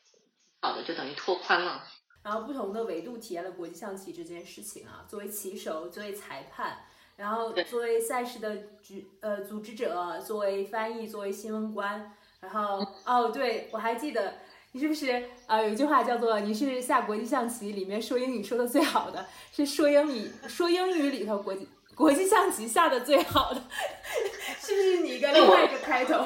[0.62, 1.84] 好的，就等于拓宽了。
[2.28, 6.80] 然后不同的维度体验了国际象棋这件事情啊，作为棋手，作为裁判，
[7.16, 12.12] 然后作为赛事的组呃组织者，作为翻译，作为新闻官，
[12.42, 14.34] 然后哦对我还记得。
[14.74, 15.62] 你是不是啊？
[15.62, 23.64] 有一句话叫做“你是下国际象棋里面说英语说的最好的，是说英语说英语里头国际国际象棋下的最好的，
[24.60, 26.26] 是不是你一个另外一个开头？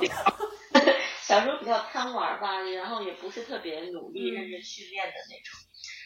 [1.32, 5.58] 小时候比较贪玩吧，然后也不是特别努力认真训练的那种。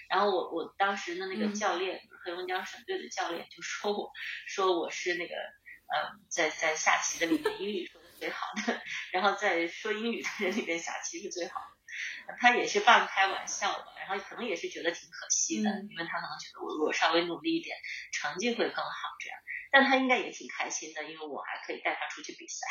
[0.08, 4.12] 然后我我当时的那个教练，黑龙江省队的教练就说我
[4.48, 8.80] 说我是那个嗯，在在下棋的里面英语说的最好的，
[9.12, 12.36] 然后在说英语的人里面下棋是最好的。
[12.40, 17.76] 他也是半开玩笑吧，然后可能也是觉得挺可惜的，因为他可能觉得我如果稍微努力一点，
[18.12, 19.40] 成绩会更好这样。
[19.72, 22.68] 但他应该也挺开心的，因为我还可以带他出去比赛，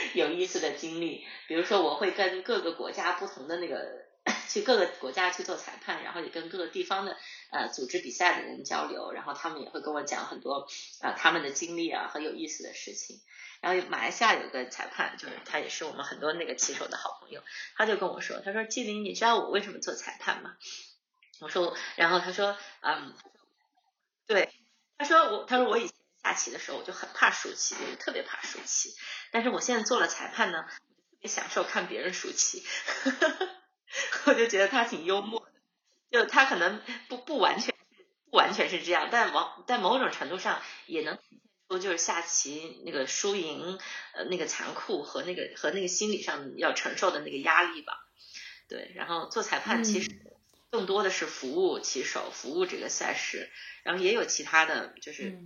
[0.14, 1.26] 有意思的经历。
[1.46, 4.04] 比如说，我会跟各个国家不同的那个
[4.48, 7.16] 去各个国家去做裁判，然后也跟各个地方的
[7.50, 10.66] 呃组织比赛的人交流，然后他们也会跟我讲很多
[11.00, 13.20] 啊他们的经历啊很有意思的事情。
[13.60, 17.42] 然后马来西亚有个裁判，就是他也是我们很多那个棋手的好朋友，
[17.76, 20.56] 他就跟我说，他说纪灵，你知道我为什么做裁判吗？
[21.40, 23.14] 我说，然后他说，嗯，
[24.26, 24.48] 对，
[24.98, 28.94] 他说我，他说我以前下棋的时候我就很怕输棋，我就特别怕输棋，
[29.30, 32.62] 但是我现在做了裁判呢，特别享受看别人输棋，
[34.26, 35.52] 我就觉得他挺幽默的，
[36.10, 37.74] 就他可能不不完全
[38.30, 41.18] 不完全是这样，但往在某种程度上也能。
[41.80, 43.78] 就是下棋那个输赢，
[44.12, 47.94] 呃，那个残酷和那个和那个心理上要承受的那个压力吧。
[48.68, 50.10] 对，然后做裁判其实
[50.70, 53.50] 更多的是服务棋手，服务这个赛事，
[53.84, 55.38] 然后也有其他的就是。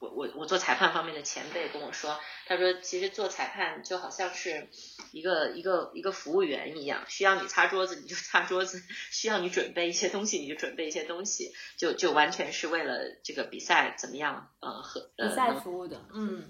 [0.00, 4.68] 我我我做裁判方面的前辈跟我说，他说其实做裁判就好像是
[5.12, 8.82] 一个一个一个服务员一样，需要你擦桌子你就擦桌子，
[9.12, 16.48] 需要你准备一些东西你就准备一些东西，就就完全是为了这个比赛怎么样呃和比赛服务的，嗯，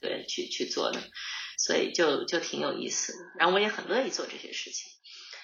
[0.00, 0.98] 对，去去做的，
[1.58, 4.90] 所以就就挺有意思的，然后我也很乐意做这些事情。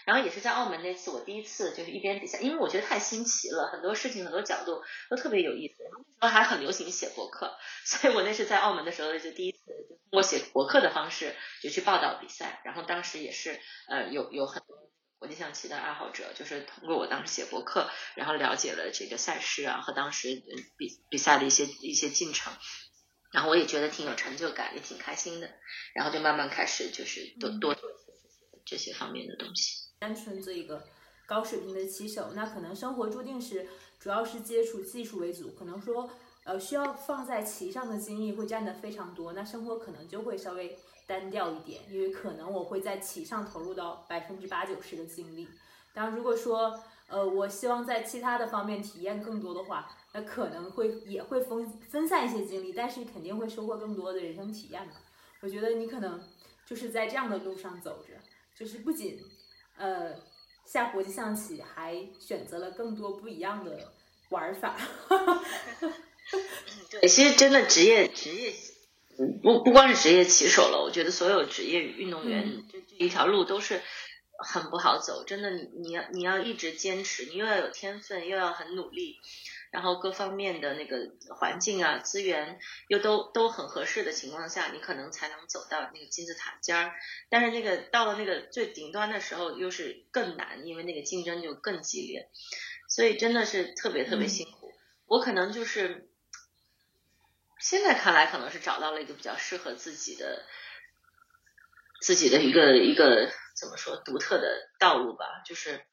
[0.05, 5.75] 然后也是在澳门那次，我第一次就是一边比赛，因为我觉得太新奇了，很多事情很多角度都特别有意思。
[6.21, 12.61] 那时候还很流行写博客，所以我那是在澳门的时候就第一次就通过写博客的方式就去报道比赛。
[12.65, 20.43] 然后当时也是呃有有很多国际象棋的爱好者，就是通过我当时写博客，然后了解了这个赛事啊和当时
[20.77, 22.53] 比比赛的一些一些进程。
[23.33, 25.51] 然后我也觉得挺有成就感，也挺开心的。
[25.93, 27.91] 然后就慢慢开始就是多多做
[28.65, 29.84] 这些方面的东西。
[29.99, 30.85] 单纯做一个
[31.27, 33.67] 高水平的棋手，那可能生活注定是
[33.99, 36.11] 主要是接触技术为主，可能说
[36.45, 45.49] 呃需要放在棋上的精力会占的非常多，那生活可能就会稍微单调一点，因为可能我会在棋上投入到百分之八九十的精力。
[45.95, 46.79] 当然，如果说
[47.09, 54.93] 呃我希望在其他的方面体验更多的话，那可能会也会分分散一些精力，但是肯定会收获更多的人生体验嘛。
[55.41, 56.23] 我觉得你可能
[56.67, 58.13] 就是在这样的路上走着，
[58.55, 59.19] 就是不仅。
[59.77, 60.15] 呃，
[60.65, 63.93] 下国际象棋还选择了更多不一样的
[64.31, 64.77] 玩法。
[66.91, 68.53] 对，其实真的职业职业，
[69.43, 73.83] 不不光是职业棋手了，我觉得所有职业运动员这这一条路都是
[74.39, 75.25] 很不好走。
[75.25, 79.19] 真的，你你要你要一直坚持，你又要有天分，又要很努力。
[79.75, 86.93] 然后各方面的那个环境啊、资源又都都很合适的情况下，你可能才能走到那个金字塔尖儿。
[87.29, 92.31] 但是那个到了那个最顶端的时候，又是更难，因为那个竞争就更激烈。
[92.89, 94.73] 所以真的是特别特别辛苦。
[95.07, 96.09] 我可能就是
[97.59, 100.45] 现在看来，可能是找到了一个比较适合自己的
[102.01, 105.43] 自己的一个一个怎么说独特的道路吧。
[105.45, 105.85] 就是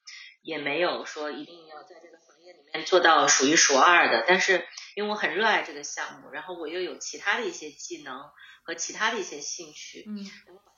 [0.43, 2.20] 也没有说一定要在这个。
[2.53, 8.29] 里面做到数一数二的，但是因为我很热爱这个项目，然后我又有其他的一些技能
[8.63, 10.25] 和其他的一些兴趣，嗯，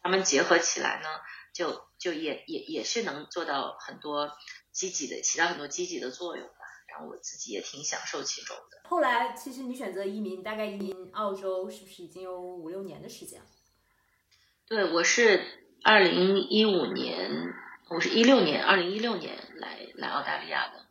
[0.01, 1.09] 把它们结合起来呢，
[1.53, 4.31] 就就也也也是能做到很多
[4.71, 6.53] 积极的，起到很多积极的作用吧。
[6.85, 8.87] 然后我自己也挺享受其中的。
[8.87, 13.47] 后来其实你选择移民，大概移民澳洲是不是已经有五六年的时间了？
[14.67, 15.43] 对，我是
[15.81, 17.51] 二零一五年，
[17.89, 20.82] 我是一六年，二零一六年来来澳大利亚的。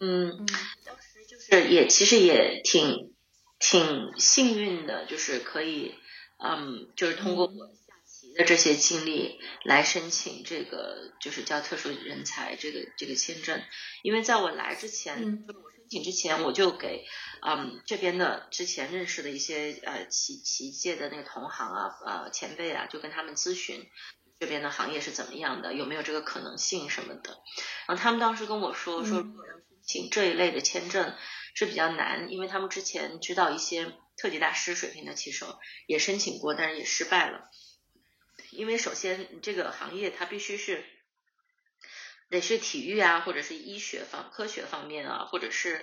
[0.00, 0.46] 嗯，
[0.84, 3.14] 当时就是也其实也挺
[3.58, 5.94] 挺幸运的，就是可以，
[6.38, 13.62] 嗯，就是通过我下棋的这些经历来申请这个就是叫特殊人才这个这个签证，
[14.02, 17.04] 因为在我来之前，嗯就是我申请之前，我就给
[17.40, 23.86] 嗯这边的之前认识的一些呃棋棋界的那个同行啊呃前辈啊，就跟他们咨询。
[24.40, 25.72] 这边的行业是怎么样的？
[25.72, 27.38] 有没有这个可能性什么的？
[27.86, 31.14] 然后他们当时跟我说，说嗯如果要申请这一类的签证
[31.54, 37.50] 是比较难，因为他们之前知道一些特级大师水平的棋手也申请过，但是也失败了。
[38.50, 40.84] 因为首先这个行业它必须是
[42.28, 45.80] 得是体育啊，或者是医学方、科学方面啊，或者是呃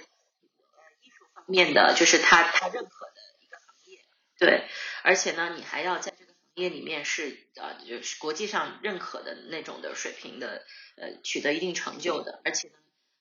[1.02, 4.00] 艺术方面的，就是他他认可的一个行业。
[4.38, 4.68] 对，
[5.04, 10.66] 而且呢，你还要在这个行业里面是呃，就是国际上认可的那种的水平的，
[10.98, 12.74] 呃，取得一定成就的，而且呢，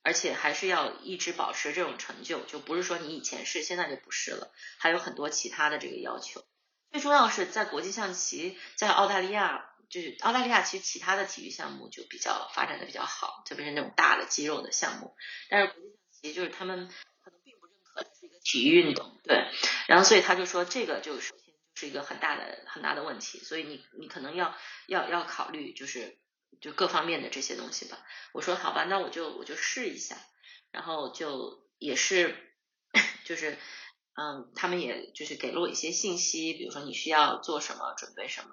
[0.03, 6.45] 而且还是要一直保持这种成就，就不是说你以前是，现在就不是了，还有很多其他的这个要求。
[6.91, 15.15] 最重要是在国际象棋，在澳大利亚，就是澳大利亚其实其他的体育项目就比较发展的比较好，特别是那种大的肌肉的项目，
[15.49, 16.89] 但是国际象棋就是他们
[17.23, 19.51] 可能并不认可它是一个体育运动，对，
[19.87, 26.19] 然后所以他就说这个就首先就是一个很大的很大的问题，所以你你可能要要要考虑就是
[26.61, 27.99] 就各方面的这些东西吧。
[28.33, 30.17] 我说好吧，那我就我就试一下，
[30.71, 32.37] 然后就也是
[33.25, 33.59] 就是
[34.15, 38.51] 嗯，他们也就是给了我一些信息，比如说你需要做什么，准备什么，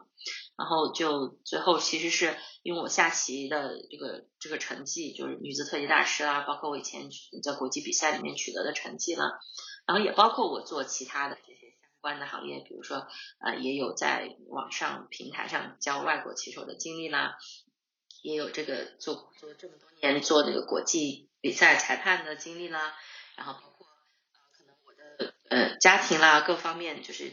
[0.57, 7.09] 然后就最后其实是因为我下棋的这个这个成绩，就是女子特级大师啦，包括我以前
[7.43, 9.39] 在国际比赛里面取得的成绩啦，
[9.85, 13.05] 然后也包括我做其他的这些相关的行业，比如说
[13.39, 17.37] 呃也有在网上平台上教外国棋手的经历啦，
[18.21, 22.93] 也有这个做做这么多年做这个国际比赛裁判的经历啦，
[23.35, 23.87] 然后包括
[24.33, 27.31] 呃可能我的呃家庭啦各方面，就是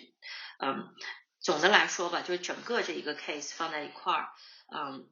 [0.58, 0.88] 嗯
[1.40, 4.28] 总的来说吧，就是整个这一个 case 放在一块儿，
[4.74, 5.08] 嗯。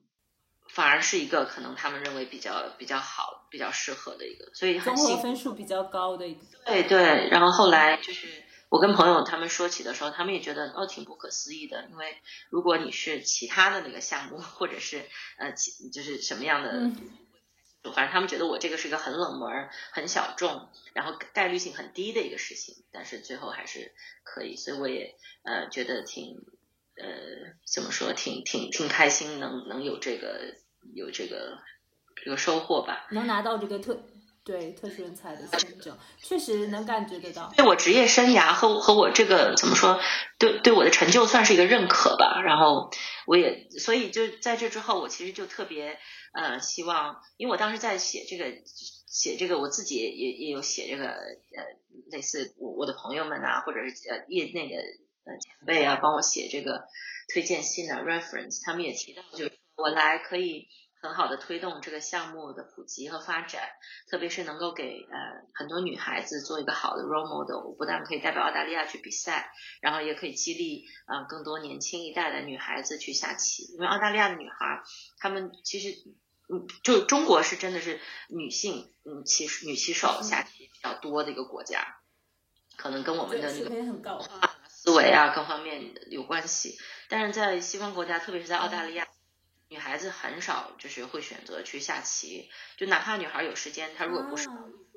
[0.69, 6.41] 反而是一个可能他们认为比较比较好、比较适合的一个，所以很综合分数比较高的一个。
[6.65, 8.43] 对对，然后后来就是
[8.73, 12.17] 我跟朋友他们说起的时候，他们也觉得哦挺不可思议的，因为
[12.49, 15.05] 如果你是其他的那个项目，或者是
[15.37, 16.97] 呃其就是什么样的，嗯。
[17.95, 23.93] 反正他们觉得我这个是一个很冷门儿、很小众，然后概率性很低的一个事情，但是最后还是
[24.23, 26.41] 可以，所以我也呃觉得挺
[26.97, 27.09] 呃
[27.67, 30.55] 怎么说，挺挺挺开心能能有这个
[30.95, 31.59] 有这个
[32.15, 33.09] 这个收获吧。
[33.11, 34.01] 能拿到这个特
[34.45, 37.53] 对特殊人才的签证，确实能感觉得到。
[37.57, 40.01] 对我职业生涯和和我这个怎么说，
[40.39, 42.43] 对对我的成就算是一个认可吧。
[42.43, 42.91] 然后
[43.27, 45.97] 我也所以就在这之后，我其实就特别
[46.33, 48.53] 呃希望，因为我当时在写这个
[49.07, 51.65] 写这个，我自己也也有写这个呃
[52.11, 54.77] 类似我我的朋友们啊，或者是呃业内的
[55.25, 56.83] 呃前辈啊，帮我写这个
[57.33, 60.67] 推荐信的 reference，他们也提到，就是我来可以。
[61.03, 63.61] 很好的推动这个项目的普及和发展，
[64.09, 65.19] 特别是能够给呃
[65.53, 67.67] 很多女孩子做一个好的 role model。
[67.67, 69.51] 我不但可以代表澳大利亚去比赛，
[69.81, 73.65] 然后也可以激励呃更多年轻一代的女孩子去下棋。
[73.75, 74.83] 因为澳大利亚的女孩，
[75.19, 75.89] 她们其实
[76.49, 77.99] 嗯，就中国是真的是
[78.29, 81.99] 女性嗯棋女棋手下棋比较多的一个国家，
[82.77, 84.53] 可能跟我们的那个。
[84.69, 86.77] 思维啊各方面有关系。
[87.09, 89.07] 但是在西方国家，特别是在澳大利亚。
[89.73, 94.53] 女孩子很少就是会选择去下棋，就哪怕女孩有时间，她如果不是啊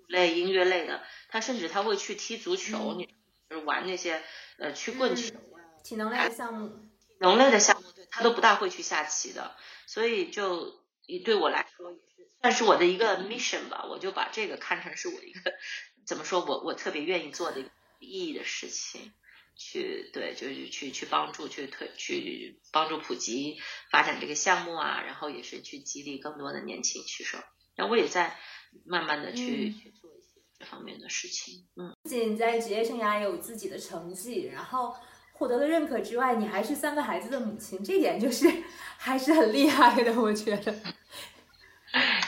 [0.09, 3.05] 类音乐类的，她甚至她会去踢足球，嗯你
[3.49, 4.21] 就是玩那些
[4.57, 5.34] 呃曲棍球、
[5.82, 6.67] 体能类的项目，
[6.99, 9.55] 体能类的项目，她都不大会去下棋的。
[9.88, 10.84] 所以就
[11.23, 15.53] 对我来说也是算是我的一个 mission 吧，我就把这个看成是我一个
[16.05, 17.69] 怎么说我我特别愿意做的一个
[17.99, 19.13] 意义的事情。
[19.55, 23.57] 去对，就是去去帮助去推去帮助普及
[23.91, 27.37] 发展这个项目啊，然后也是去激励更多的年轻棋手。
[27.75, 28.37] 然后我也在
[28.85, 31.65] 慢慢的去、嗯去做一些这方面的事情。
[31.75, 34.95] 嗯，不仅在职业生涯有自己的成绩，然后
[35.33, 38.47] 获得了认可之外，你还是三个孩子的母亲，这点就是
[38.97, 40.73] 还是很厉害的，我觉得。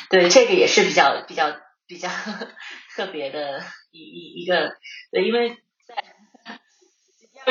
[0.10, 1.54] 对，这个也是比较比较
[1.86, 2.10] 比较
[2.96, 3.62] 特别的
[3.92, 4.78] 一一一个，
[5.12, 5.58] 对，因为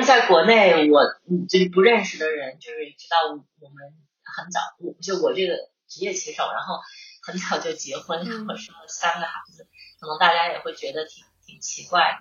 [0.01, 3.95] 是在国内，我嗯就是不认识的人，就是知道我们
[4.25, 5.55] 很早，我就我这个
[5.89, 6.81] 职业棋手，然后
[7.23, 9.69] 很早就结婚，然后生了三个孩子，
[10.01, 12.19] 可能大家也会觉得挺挺奇怪。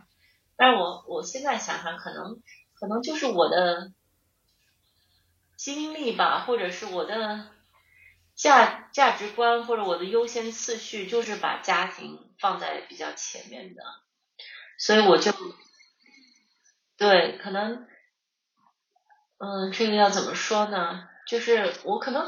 [0.56, 2.42] 但是我我现在想想，可能
[2.74, 3.92] 可能就是我的
[5.58, 7.48] 经历吧，或者是我的
[8.36, 13.84] 价价值观，或者我的优先次序，就是把家庭放在比较前面的，
[14.78, 15.32] 所以我就
[16.98, 17.88] 对可能
[19.38, 21.08] 嗯，这个要怎么说呢？
[21.28, 22.28] 就是我可能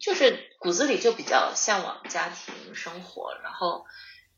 [0.00, 3.84] 就是骨子里就比较向往家庭生活，然后。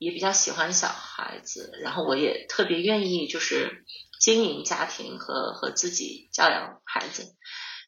[0.00, 3.84] 也比较喜欢小孩子，然后我也特别愿意就是
[4.20, 7.34] 经营家庭和和自己教养孩子，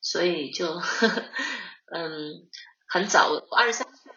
[0.03, 0.75] 所以就
[1.95, 2.51] 嗯
[2.89, 4.13] 很早，我二十三岁，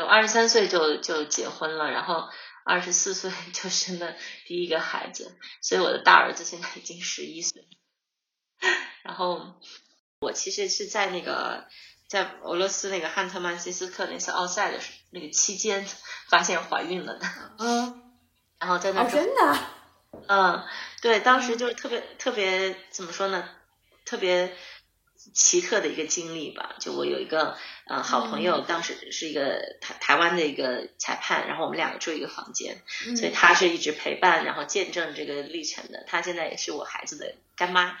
[0.00, 2.28] 我二十三岁就就结婚了，然后
[2.66, 4.14] 二十四岁 就生了
[4.46, 7.64] 第一个孩子，所以我的大儿子现在已经十一岁，
[9.02, 9.54] 然后
[10.20, 11.66] 我其实是在那个。
[12.08, 14.78] 在俄罗斯那个汉特曼西斯克那次奥赛的
[15.10, 15.84] 那个期间，
[16.28, 17.26] 发现怀孕了的。
[17.58, 18.00] 嗯，
[18.60, 19.58] 然后在那真的，
[20.28, 20.64] 嗯，
[21.02, 23.48] 对，当时就是特别特别怎么说呢？
[24.04, 24.56] 特别
[25.32, 26.76] 奇特的一个经历吧。
[26.80, 27.56] 就我有一个
[27.86, 32.82] 呃好朋友，当时是一个台台湾的一个裁判，然后我们两个住一个房间，
[33.16, 36.04] 所以他是一直陪伴，然后见证这个历程的。
[36.06, 37.98] 他现在也是我孩子的干妈，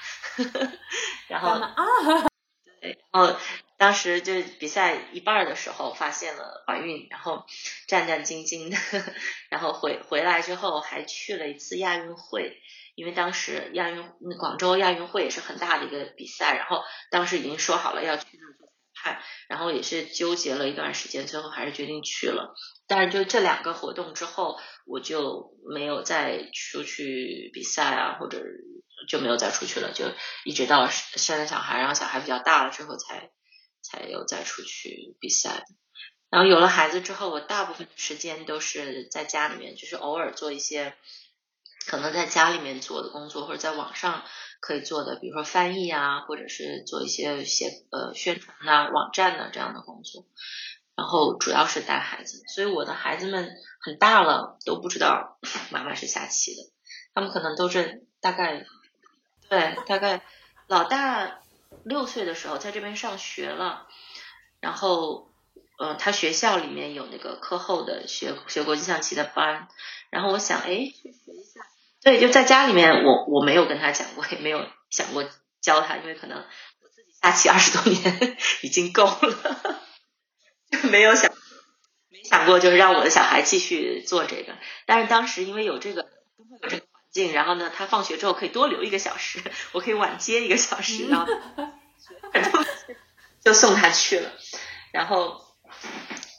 [1.28, 1.84] 然后啊，
[2.80, 3.36] 对，然后。
[3.78, 7.44] 当时就比赛一半的时候发现了怀孕，然后
[7.86, 8.76] 战战兢兢的，
[9.50, 12.56] 然后回回来之后还去了一次亚运会，
[12.96, 14.04] 因为当时亚运
[14.36, 16.82] 广州亚运会也是很大的一个比赛，然后
[17.12, 18.72] 当时已经说好了要去那做裁
[19.12, 22.56] 判，然后也是纠结了一段时间，最后还是决定去了。
[22.88, 28.42] 但是就这两个活动之后，我就没有再出去比赛啊，或者
[29.08, 30.06] 就没有再出去了，就
[30.44, 33.30] 一直到生了小孩，然后小孩比较大了之后才。
[33.88, 35.62] 才有再出去比赛，
[36.28, 40.96] 然后有了孩子之后，我大部分时间都是在家里面，就是偶尔做一些
[41.86, 44.24] 可能在家里面做的工作，或者在网上
[44.60, 50.26] 可以做的，比如说翻译啊，或者是做一些写呃宣传呐、网站的这样的工作。
[50.94, 55.38] 然后主要是带孩子，所以我的孩子们很大了都不知道
[55.70, 56.62] 妈妈是下棋的，
[57.14, 58.66] 他们可能都是大概
[59.48, 60.22] 对大概
[60.66, 61.38] 老大。
[61.84, 63.86] 六岁的时候在这边上学了，
[64.60, 65.30] 然后，
[65.78, 69.68] 呃，他学校里面有那个课后的学学国际象棋的班，
[70.10, 71.60] 然后我想，哎，去学一下。
[72.06, 75.28] 对，就在家里面，我我没有跟他讲过，也没有想过
[75.60, 79.82] 教他，因为可能我自己下棋二十多年已经够了，
[80.70, 81.32] 就没有想
[82.08, 84.56] 没想过就是让我的小孩继续做这个。
[84.86, 86.02] 但是当时因为有这个
[86.62, 87.32] 有这个环境。
[87.32, 89.40] 然后呢，他放学之后可以多留一个小时，
[89.72, 91.26] 我可以晚接一个小时，然后
[93.42, 94.30] 就送他去了。
[94.92, 95.40] 然后，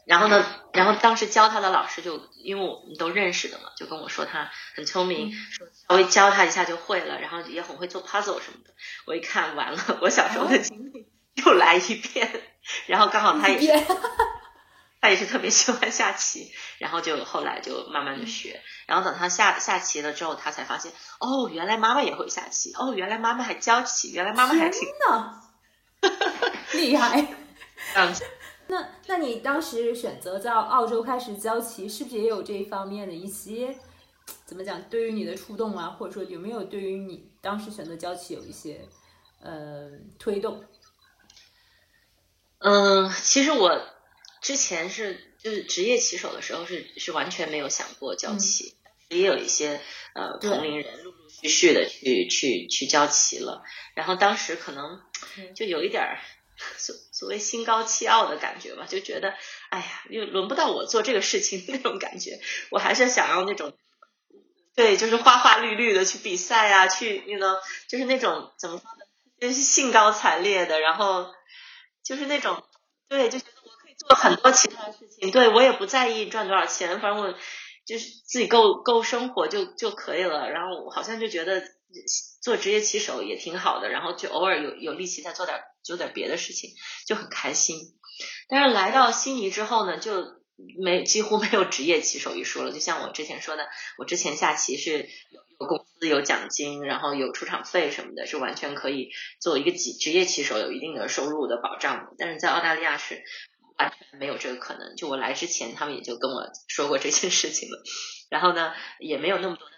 [0.08, 8.74] 然后呢，然后当时教他的老师就因为我们都认识的嘛，就跟我说他很聪明，说稍微教他一下就会了，然后也很会做 puzzle 什么的。
[9.06, 12.42] 我一看完了，我小时候的经历又来一遍，
[12.88, 13.86] 然后刚好他也。
[15.00, 24.82] 他也是特别喜欢下棋，然后就后来就慢慢的学，然后等他下下棋了之后，他才发现哦，原来妈妈也会下棋，哦，原来妈妈还教棋，原来妈妈还挺
[26.74, 27.28] 厉害。
[27.94, 28.26] 这样子。
[28.68, 33.76] 那那你当时选择在澳洲开始教棋，是不是也有这一方面的一些
[34.46, 34.82] 怎么讲？
[34.90, 38.88] 对于你的触动啊，或者说有没有对于你当时选择教棋有一些
[39.42, 40.64] 呃推动？
[42.60, 43.98] 嗯，其实我。
[44.40, 48.76] 之前是就是职业棋手的时候是是完全没有想过教棋，
[49.10, 49.82] 也有一些
[50.14, 53.64] 呃同龄人陆陆续续的去去去教棋了，
[53.96, 55.02] 然后当时可能
[55.56, 56.20] 就有一点儿
[56.78, 59.34] 所所谓心高气傲的感觉吧，就觉得
[59.70, 62.40] 哎呀又轮不到我做这个事情那种感觉，
[62.72, 63.74] 我还是想要那种
[64.76, 69.06] 对就是花花绿绿的去比赛啊，去那个就是那种怎么说呢，
[69.40, 71.34] 就是兴高采烈的，然后
[72.04, 72.64] 就是那种
[73.08, 73.94] 对就觉得我可以。
[73.98, 77.34] 做很多其他事情，对我也不在意赚多少钱，反正我
[77.84, 80.52] 就是自己够够生活就就可以了。
[80.52, 81.64] 然后我好像就觉得
[82.42, 86.72] 做职业棋手也挺好的，然后就偶尔有有力气再做点做点别的事情，
[87.08, 87.78] 就很开心。
[88.48, 90.24] 但是来到悉尼之后呢，就
[90.84, 92.72] 没几乎没有职业棋手一说了。
[92.72, 93.68] 就像我之前说的，
[93.98, 95.10] 我之前下棋是
[95.60, 99.10] 有工资、有奖金，然后有出场费什么的，是完全可以
[99.40, 102.14] 做一个职职业棋手有一定的收入的保障。
[102.18, 103.24] 但是在澳大利亚是。
[103.80, 104.96] 完全没有这个可能。
[104.96, 107.84] 就我来之前，他们也就跟我说过这件事情了。
[108.28, 109.70] 然后呢也没有那么多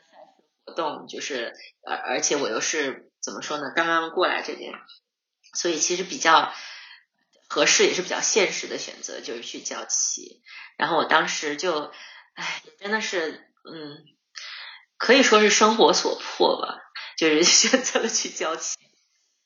[0.69, 1.53] 动，就是
[1.85, 4.73] 而而且我又是怎么说呢，刚刚过来这边，
[5.53, 6.53] 所以其实比较
[7.47, 10.41] 合适也是比较现实的选择，就是去教期。
[10.77, 11.91] 然后我当时就，
[12.33, 14.03] 哎，真的是嗯，
[14.97, 16.79] 可以说是生活所迫吧，
[17.17, 18.77] 就是选择了去教期。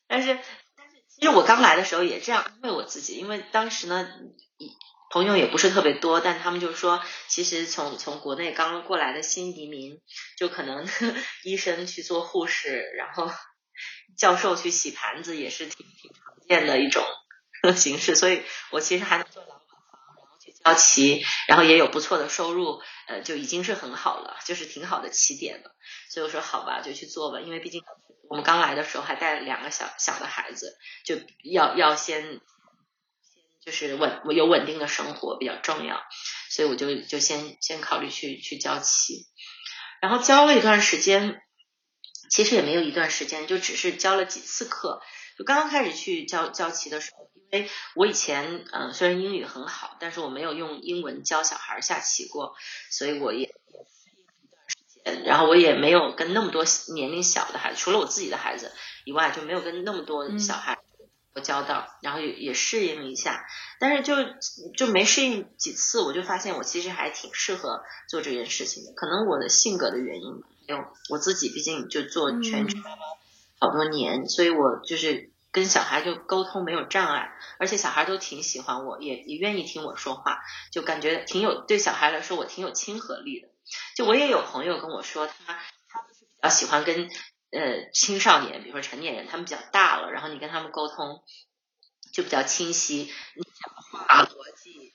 [0.06, 0.38] 但是
[0.76, 4.08] 但是其实我刚来的时候也这样安慰我自己，因为当时呢。
[5.14, 10.00] 朋友也不是特别多，但他们就说，其实从从国内刚刚过来的新移民，
[10.36, 10.88] 就可能
[11.44, 13.30] 医生去做护士，然后
[14.18, 17.04] 教授去洗盘子，也是挺挺常见的一种
[17.76, 18.16] 形式。
[18.16, 25.76] 所以我其实还能做老板房，然后去教棋，然后也有不错的收入，呃，就已经是很好了，就是挺好的起点了。
[26.10, 27.84] 所以我说好吧，就去做吧，因为毕竟
[28.28, 32.40] 我们刚来的时候还带了两个小小的孩子，就要要先。
[33.64, 36.02] 就是稳，我有稳定的生活比较重要，
[36.50, 39.26] 所以我就就先先考虑去去教棋，
[40.02, 41.40] 然后教了一段时间，
[42.30, 45.00] 其实也没有一段时间，就只是教了几次课。
[45.38, 52.54] 就刚刚开始去教教棋的时候，因为我以前嗯虽然英语很好，但是我没有用英文教小孩下棋过，
[52.90, 55.24] 所以我也也适应一段时间。
[55.24, 58.72] 然后我也没有跟那么多年龄小的孩子，除了我自己的孩子
[59.06, 60.78] 以外，就没有跟那么多小孩。
[61.34, 63.44] 我教到，然后也也适应一下，
[63.80, 64.14] 但是就
[64.76, 68.92] 就没适应几次，我就发现我其实还挺适合做这件事情的。
[68.92, 72.96] 可能我的性格的原因，还有我自己，毕竟就做全职妈妈
[73.58, 80.38] 好多年，所以我就是跟小孩就沟通没有障碍，而且小孩都挺喜欢我，也也愿意听我说话，
[80.70, 83.48] 就感觉挺有对小孩来说我挺有亲和力的。
[83.96, 85.34] 就我也有朋友跟我说，他
[85.88, 87.08] 他是比较喜欢跟。
[87.54, 91.22] 呃，青少年，比如说成年人，他们比较大了，然后你跟他们沟通
[92.12, 94.92] 就比较清晰，你讲话逻辑，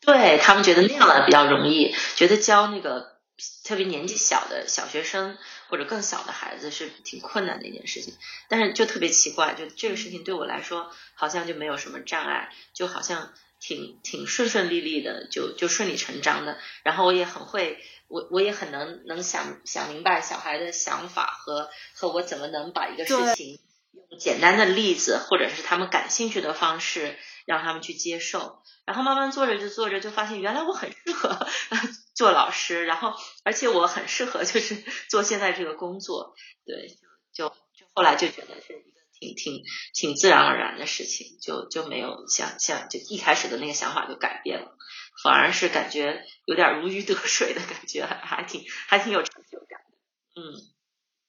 [0.00, 3.18] 对他们觉得那样的比较容易，觉得教那个
[3.64, 8.14] 特别年纪小的小学生或者更小的孩子是挺困难的一件事情。
[8.48, 13.32] 但是就特别奇怪，就这个事情对我来说好像就没有什么障碍，就好像
[13.62, 16.58] 挺挺顺顺利利的，就就顺理成章的。
[16.82, 17.78] 然后我也很会。
[18.08, 23.58] 我我也很能能想想明白小孩的想法和和我怎么能把一个事情
[23.92, 31.46] 用简单的例子或者是他们感兴趣的方式让他们去接受，然后慢慢做着就做着就发现原来我很适合
[32.14, 36.34] 做老师，然后而且我很适合就是做现在这个工作，
[36.66, 36.98] 对，
[37.32, 39.62] 就就后来就觉得是一个挺挺
[39.94, 44.76] 挺自然而然的事情，就就没有像像就一开始的那个想法就改变了。
[45.22, 50.40] 反而是感觉有点如鱼得水的感觉，还还挺还挺有成就感的。
[50.40, 50.58] 嗯，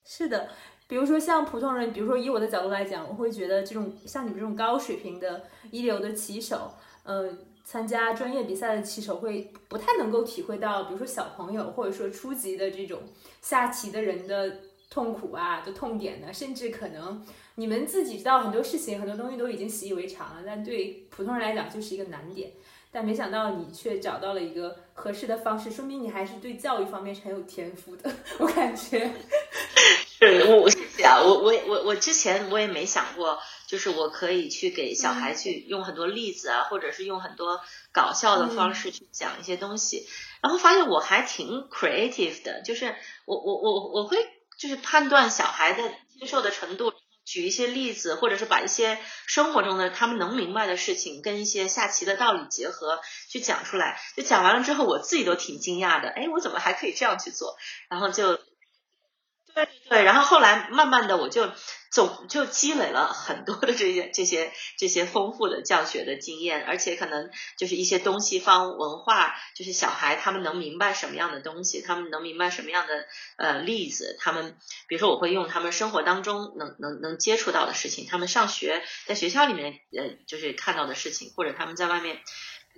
[0.05, 0.49] 是的，
[0.87, 6.73] 比如说像普通人，比如说以我的角度来讲，我会觉得这种像你们这种高水平的一流的棋手，
[7.03, 7.29] 呃，
[7.65, 13.03] 参加专业比赛的棋手会不太能够体会到，比如说小朋友或者说初级的这种
[13.41, 14.59] 下棋的人的
[14.93, 17.25] 痛苦啊的痛点呢，甚至可能
[17.55, 22.51] 你们自己知道很多事情，很多东西都已经习以为常了，但对普通人来讲就是一个难点。
[22.91, 28.13] 但没想到你却找到了一个合适的方式，说明你还是对教育方面是很有天赋的。
[28.37, 29.11] 我感觉，
[30.19, 37.59] 是我谢谢啊，我我我我之前我也没想过，就是我可以去给小孩去用很多例子啊，或者是用很多
[37.91, 40.05] 搞笑的方式去讲一些东西，
[40.43, 42.93] 然后发现我还挺 creative 的，就是
[43.25, 44.17] 我我我我会
[44.63, 46.93] 就是判断小孩的接受的程度。
[47.25, 48.97] 举一些例子，或者是把一些
[49.27, 52.99] 生活中的他们能明白的事情，跟一些下棋的道理结合
[53.29, 53.99] 去讲出来。
[54.15, 56.09] 就讲完了之后，我自己都挺惊讶的。
[56.09, 57.57] 哎，我怎么还可以这样去做？
[57.89, 58.39] 然后就。
[59.55, 61.51] 对对，然后后来慢慢的我就
[61.91, 73.05] 总就积累了很多的这些这些这些丰富的教学的经验，而且可能就是一些东西方文化，就是小孩他们能明白什么样的东西，他们能明白什么样的
[73.37, 82.19] 呃例子，他们比如说我会用他们生活当中能能能接触到的事情，他们上学在学校里面呃就是看到的事情，或者他们在外面。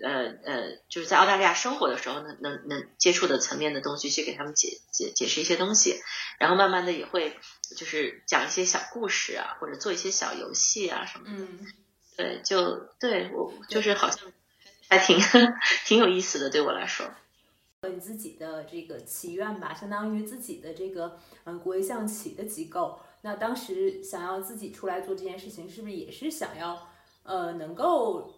[0.03, 6.01] 呃呃，就是在澳大利亚生活的时候，能能能接触的层面的东西，去给他们解解解释一些东西，
[6.37, 7.37] 然后慢慢的也会
[7.77, 11.31] 就是讲一些小故事啊，或者做一些小游戏啊什么的。
[11.31, 11.65] 嗯，
[12.17, 14.31] 对，就对我就是好像
[14.89, 15.17] 还挺
[15.85, 17.09] 挺有意思的，对我来说。
[17.89, 22.99] 你自己的这个祈愿吧，相当于自己的这个嗯国际象棋的机构。
[23.21, 26.89] 那当时想要自己出来做这件事情，是不是也是想要
[27.23, 28.33] 呃能够？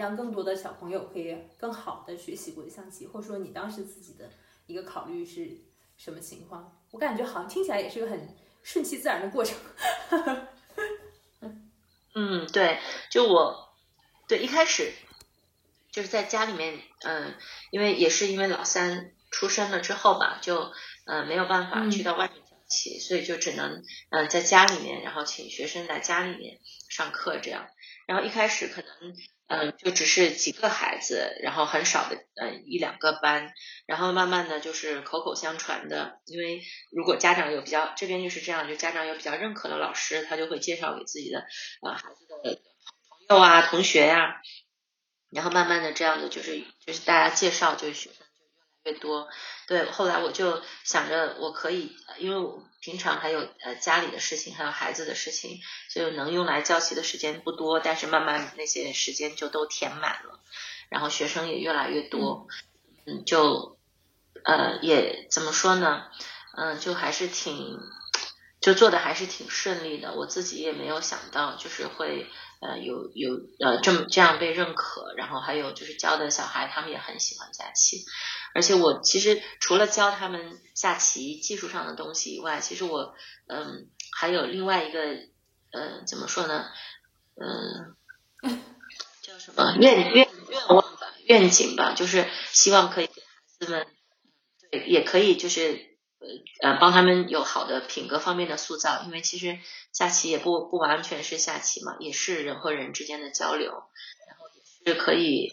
[0.00, 4.30] 让更多的小朋友可以更好的学习国际象棋，或者说你当时自己的
[4.66, 5.46] 一个考虑是
[5.98, 6.74] 什么情况？
[6.90, 9.58] 我感觉好像听起来也是一个很顺其自然的过程。
[12.14, 12.80] 嗯，对，
[13.10, 13.74] 就我
[14.26, 14.90] 对一开始
[15.92, 17.34] 就是在家里面，嗯，
[17.70, 20.72] 因为也是因为老三出生了之后吧，就
[21.04, 27.68] 嗯没有办法去到外面教棋，所以就只能嗯在家里面，然后请学生在家里面上课这样。
[28.06, 29.14] 然后一开始可能
[29.50, 33.52] 嗯就只是几个孩子，然后很少的嗯一两个班，
[33.84, 41.40] 然后慢慢的就是口口相传的，因为如果家长有比较这边就是这样，就家长有比较认可的老师，他就会介绍给自己的
[41.82, 44.40] 呃孩子的朋友啊同学呀。
[45.32, 48.10] 然后慢慢的这样的就是就是大家介绍就是
[48.90, 49.28] 越多，
[49.66, 60.40] 对，后来我就想着我可以，因为我平常还有呃家里的事情，还有孩子的事情，所以能用来教习的时间不多，但是慢慢那些时间就都填满了，
[60.88, 62.48] 然后学生也越来越多，
[63.06, 63.78] 嗯，就
[64.44, 66.08] 呃也怎么说呢，
[66.56, 67.78] 嗯，就还是挺
[68.60, 72.26] 就做的还是挺顺利的，我自己也没有想到就是会。
[72.60, 78.04] 呃，有有呃这么这样被认可，然后还有就是教的小孩，他们也很喜欢下棋。
[78.54, 83.14] 而且我其实除了教他们下棋技术上的东西以外，其实我
[83.48, 85.00] 嗯还有另外一个
[85.72, 86.66] 呃怎么说呢
[87.40, 87.96] 嗯
[89.22, 93.86] 叫什么愿愿愿望吧愿景吧，就是希望可以给孩子们
[94.70, 95.89] 对也可以就是。
[96.20, 99.58] 呃呃，帮他们有好的品格方面的塑造，因为其实
[99.92, 103.70] 下棋也不不完全是下棋嘛，也是人和人之间的交流，
[104.28, 104.44] 然后
[104.84, 105.50] 也是可以，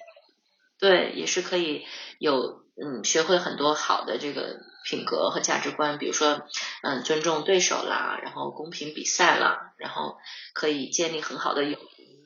[0.78, 1.86] 对，也是可以
[2.20, 6.46] 有嗯学会很多好的这个品格和价值观，比如说
[6.84, 10.18] 嗯尊重对手啦，然后公平比赛啦，然后
[10.54, 12.26] 可以建立很好的友谊，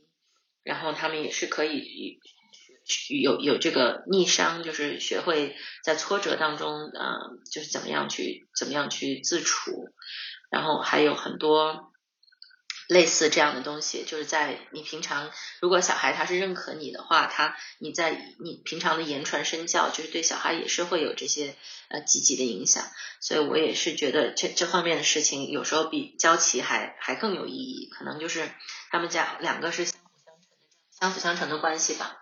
[0.63, 2.19] 然后他们也是可以。
[3.21, 9.89] 有有这个逆商，就是学会在挫折当中，嗯，就是怎么样去怎么样去自处，
[10.49, 11.91] 然后还有很多
[12.87, 15.31] 类似这样的东西，就是在你平常，
[15.61, 21.55] 如果小孩他是认可你的话，他你在你平常的言传身教，就是对小孩也是会有这些
[21.87, 22.83] 呃积极的影响，
[23.21, 28.51] 所以我也是觉得这这方面的事情有时候比教棋还还更有意义，可能就是
[28.89, 30.47] 他们家两个是相辅相成的
[30.99, 32.20] 相辅相成的关系吧。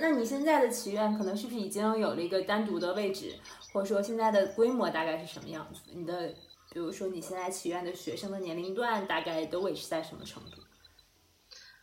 [0.00, 3.38] 那你现在的祈愿可能是不是已经有了一个单独的位置，
[3.72, 5.80] 或者说现在的规模大概是什么样子？
[5.94, 6.34] 你的，
[6.72, 10.62] 比如说你现在祈愿的学生的年龄段大概都维持在什么程度？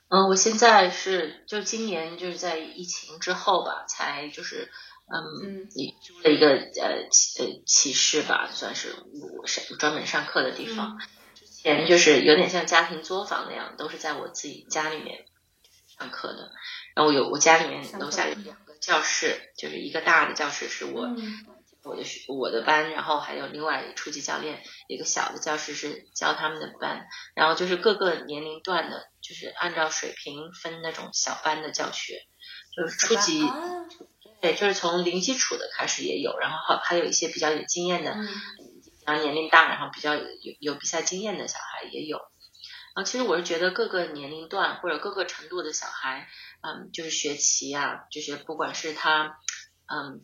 [0.08, 4.70] 嗯，我现在是就今年就是在疫情之后吧，才就是
[5.08, 8.96] 嗯，你租了一个呃启呃启示吧，算是
[9.40, 11.00] 我上专门上课的地方。
[11.34, 15.26] 之前就是有点像家庭作坊那样，都是在我自己家里面
[15.88, 16.52] 上课的。
[16.96, 21.10] 然后有我家里面楼下有两个教室，就是一个大的教室是我
[21.84, 32.26] 我的我的班，然后还有另外初级教练一个小的教室是教他们的班，然后就是各个年龄段的，就是按照水平分那种小班的教学，
[32.76, 33.46] 就是初级
[34.42, 38.12] 对，就是从零基础的开始也有，然后还还有一些比较有经验的，
[39.06, 40.24] 然后年龄大，然后比较有
[40.60, 42.20] 有比赛经验的小孩也有。
[42.96, 46.30] 啊，其实我是觉得各个年龄段或者各个程度的小孩，
[46.62, 49.38] 嗯，就是学棋啊，就是不管是他，
[49.86, 50.22] 嗯，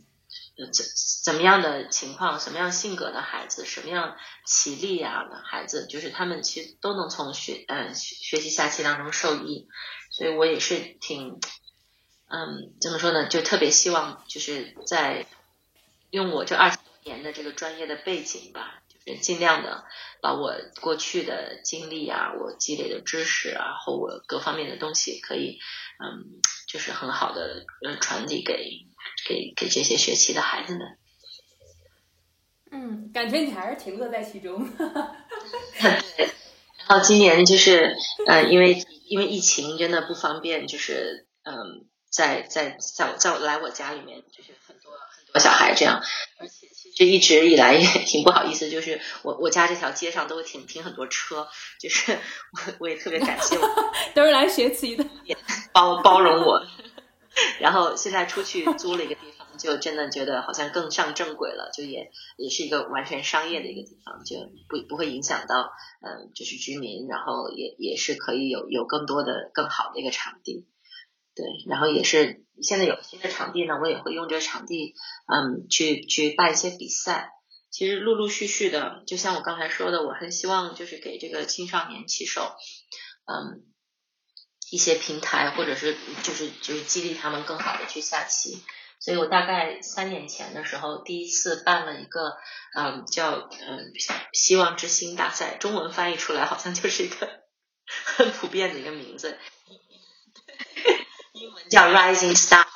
[0.72, 0.86] 怎
[1.26, 4.16] 怎么样的情况，什么样性格的孩子，什么样
[4.46, 9.68] 棋力啊的孩子，就是他们其实都能从学，嗯，学习下棋当中受益。
[10.10, 11.42] 所以我也是挺，
[12.30, 15.28] 嗯，怎么说呢，就特别希望就是在
[16.10, 18.81] 用我这二十年的这个专业的背景吧。
[19.22, 19.84] 尽量的
[20.22, 25.60] 把我过去的经历啊，我积累的知识啊，和我各方面的东西，可以
[26.00, 28.86] 嗯，就是很好的呃传递给
[29.28, 30.98] 给给这些学期的孩子们。
[32.72, 34.66] 嗯，感觉你还是挺乐在其中。
[35.82, 36.30] 对，
[36.88, 37.96] 然后今年就是
[38.28, 46.02] 呃，因为因为疫情真的不方便，就是嗯，在在在在来我家里面，就是很多很多小孩这样，
[46.38, 46.71] 而且。
[46.96, 51.48] 就一直以来也 挺不好意思，就是我我家这条街上都会停停很多车，
[51.80, 53.58] 就是我我也特别感谢，
[54.14, 55.06] 都是来学习的，
[55.74, 56.62] 包包容我。
[57.62, 64.36] 然后现在出去租了一个地方，就真的觉得好像更上正轨了，就也也是一个完全商业的一个地方，就
[64.68, 65.72] 不不会影响到
[66.02, 70.66] 嗯就是居民，然后也也是可以有有更多的更好的一个场地。
[71.36, 74.96] 对，然后也是现在有新的场地呢，我也会用这个场地，
[75.28, 77.32] 嗯，去去办一些比赛。
[77.70, 82.54] 其实陆陆续续的，就像我刚才说的，我很希望就是给这个青少年棋手，
[83.26, 83.64] 嗯，
[84.70, 88.62] 一些平台，或者是就是就是激励他们更好的去下棋。
[89.00, 92.34] 所以我大概三年前的时候，第一次办了一个，
[92.76, 93.94] 嗯，叫嗯
[94.34, 97.42] 希望之星大赛，中文翻译出来好像就是一个
[97.88, 99.40] 很普遍的一个名字。
[101.42, 102.68] 英文叫 Rising Star，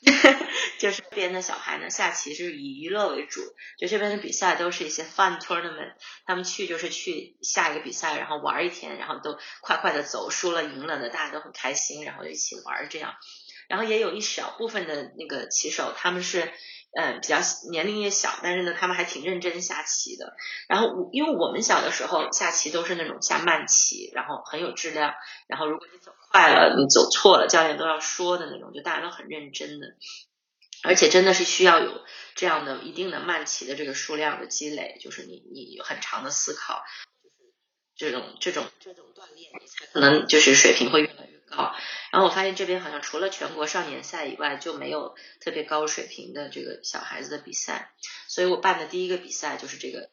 [0.80, 3.42] 就是这边的小孩呢，下棋是以娱乐为主，
[3.78, 5.92] 就这边的比赛都是一些 fun tournament，
[6.24, 13.14] 他们去就是去下一个比赛，然后玩一天，然后都快快的走，输了赢了的大家都很开心，然后一起玩这样。
[13.68, 16.50] 然后也有一小部分的那个棋手，他们是
[16.94, 17.38] 嗯比较
[17.70, 20.36] 年龄也小，但是呢他们还挺认真下棋的。
[20.68, 25.14] 然后我因为我们小的时候下棋都是那种下慢棋，然后很有质量，
[25.46, 26.12] 然后如果你走。
[26.32, 29.88] 快了，你走错了，教练都要说的那种，就大家都很认真的，
[30.82, 32.00] 而且真的是需要有
[32.34, 36.82] 这样的一定的慢棋的这个数量的积累，就是你你很长的思考，
[37.94, 41.72] 这种这种这种锻炼，你才可能就是水平会越来越高。
[42.10, 47.92] 然后我发现这边好像除了全国少年赛以外，就没有特别高水平的这个小孩子的比赛，
[48.26, 50.10] 所以我办的第一个比赛就是这个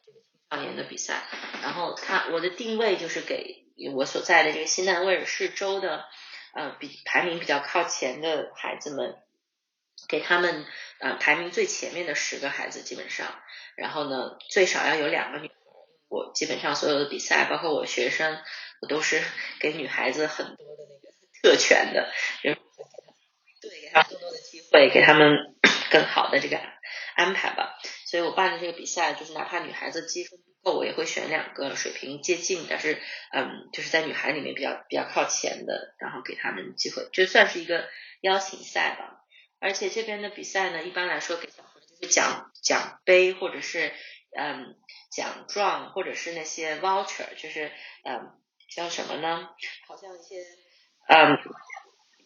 [0.48, 1.24] 少年的比赛。
[1.62, 3.58] 然后他我的定位就是给。
[3.94, 6.04] 我所在的这个西南威尔士州的，
[6.52, 9.16] 呃，比排名比较靠前的孩子们，
[10.06, 10.66] 给他们
[10.98, 13.40] 呃排名最前面的十个孩子基本上，
[13.76, 15.50] 然后呢最少要有两个女，
[16.10, 18.42] 我基本上所有的比赛，包括我学生，
[18.82, 19.22] 我都是
[19.60, 21.09] 给女孩子很多的那个
[21.42, 22.10] 特权的，
[22.42, 22.58] 就是
[23.60, 25.56] 对，给他们更多的机会，给他们
[25.90, 26.58] 更好的这个
[27.16, 27.78] 安排吧。
[28.06, 30.78] 所以我办的这个比赛，就是哪怕女孩子积分不够。
[30.78, 33.00] 我也会选两个水平接近，但是
[33.32, 37.88] 嗯，就是在女孩里面比较比较靠前的，然后给他们机会，就算是一个
[38.20, 39.24] 邀请赛吧。
[39.58, 43.92] 而且这边的比赛呢，一般来说给小孩就是奖奖杯或者是
[44.36, 44.76] 嗯
[45.10, 47.70] 奖状或者是那些 voucher，就是
[48.04, 48.32] 嗯
[48.74, 49.48] 叫什么呢？
[49.86, 50.36] 好像一些
[51.12, 51.38] 嗯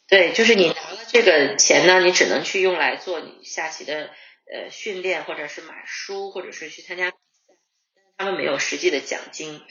[0.07, 4.11] 对，就是你拿了这个钱呢，你只能去用来做你下棋的
[4.53, 7.55] 呃训练，或者是买书，或者是去参加比赛。
[8.19, 9.63] 他们没有实际的奖金，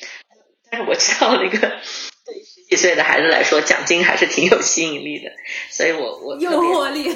[0.72, 5.32] 但是我知道那个对于十几岁的孩子来说，奖金还是挺有吸引力的，
[5.70, 7.16] 所以我我诱惑力，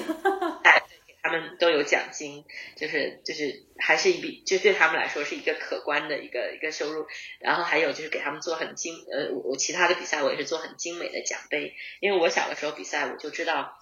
[1.28, 7.06] 他们都有奖金，就是就是还是一笔，就对他们来说是一个可观的一个一个收入。
[7.40, 13.77] 然后还有就是给他们做很精，呃，我我其他的比赛我也是做很精美的奖杯，因为我小的时候比赛我就知道。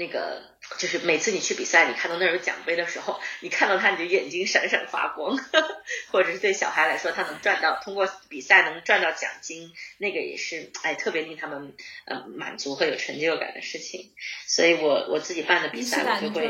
[0.00, 0.42] 那个
[0.78, 5.36] 就是每次你去比赛，你看到那儿有奖杯的时候，你看到它你就眼睛闪闪发光，
[6.10, 11.74] 或者是对小孩来说，他能赚到通过比赛能赚到奖金，那个也是哎特别令他们
[12.06, 14.14] 呃满足和有成就感的事情。
[14.46, 16.48] 所以我我自己办的比赛，我就会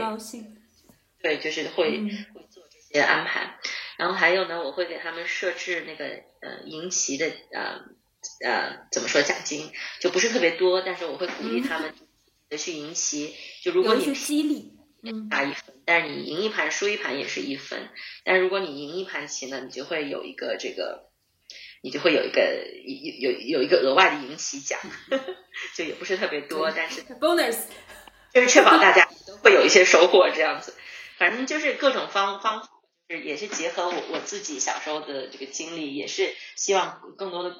[1.20, 1.90] 对，就是会
[2.32, 3.58] 会做这些安排。
[3.96, 6.04] 然后还有呢，我会给他们设置那个
[6.40, 7.80] 呃赢棋的呃
[8.46, 11.92] 呃怎么说奖金，就不是特别多，但是我会鼓励他们。
[12.50, 14.72] 的去赢棋，就如果你激励，
[15.30, 17.88] 打一分，但是你赢一盘输一盘也是一分，
[18.24, 21.08] 但如果你赢一盘棋呢，你就会有一个这个，
[21.80, 22.66] 你就会有一个
[23.22, 24.78] 有有有一个额外的赢棋奖，
[25.74, 27.56] 就也不是特别多，但是 bonus
[28.34, 30.74] 就是确保大家都会有一些收获这样子，
[31.16, 32.68] 反正就是各种方方，
[33.08, 37.56] 就是也是结合我我自己小时候的这个经历，也是希望更多的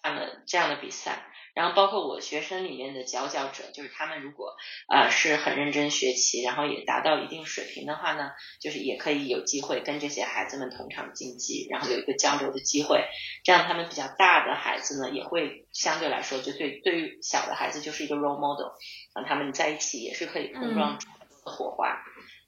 [0.00, 1.32] 办了这样的比赛。
[1.56, 4.56] 然后包括我学生里面的佼佼者，就是他们如果
[4.92, 13.06] 呃是很认真学习，然后也达到一定水平的话呢，就是也可以有机会跟这些孩子们同场竞技，然后有一个交流的机会。
[13.42, 18.74] 这样他们比较大的孩子呢，也会相对来说就对对于小的孩子就是一个 role model，
[19.14, 22.04] 让他们在一起也是可以碰撞出很多的火花。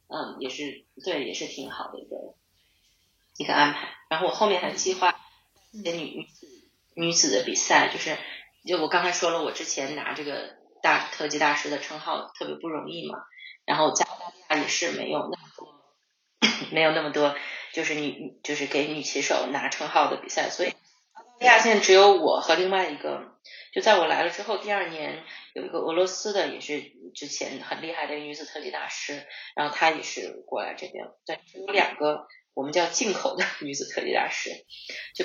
[0.08, 2.34] 嗯，也是对，也是挺好的一个
[3.38, 3.88] 一个安排。
[4.10, 5.18] 然后我后面还计划
[5.72, 6.46] 一些女女子
[6.94, 8.14] 女子的比赛，就是。
[8.68, 13.18] 就我刚才说了，我之前拿这个大特级大师的称号特别不容易嘛，
[13.64, 14.10] 然后加拿
[14.46, 15.74] 大也是没有那么多，
[16.70, 17.34] 没有那么多，
[17.72, 23.38] 就是女就是给女棋手拿称号的比赛，所以澳大利亚现在只有我和另外一个，
[23.72, 26.82] 就在我来了之后，第二年有一个俄罗斯的也是
[27.14, 34.50] 之前很厉害的女子特级大师，然后她也是过来这边，对，有两个我们叫进口的女子特级大师，
[35.14, 35.24] 就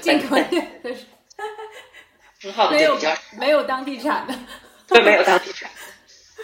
[2.51, 2.71] 进口的。
[2.71, 2.97] 没有
[3.39, 4.33] 没有当地产的，
[4.87, 5.71] 对，没有当地产，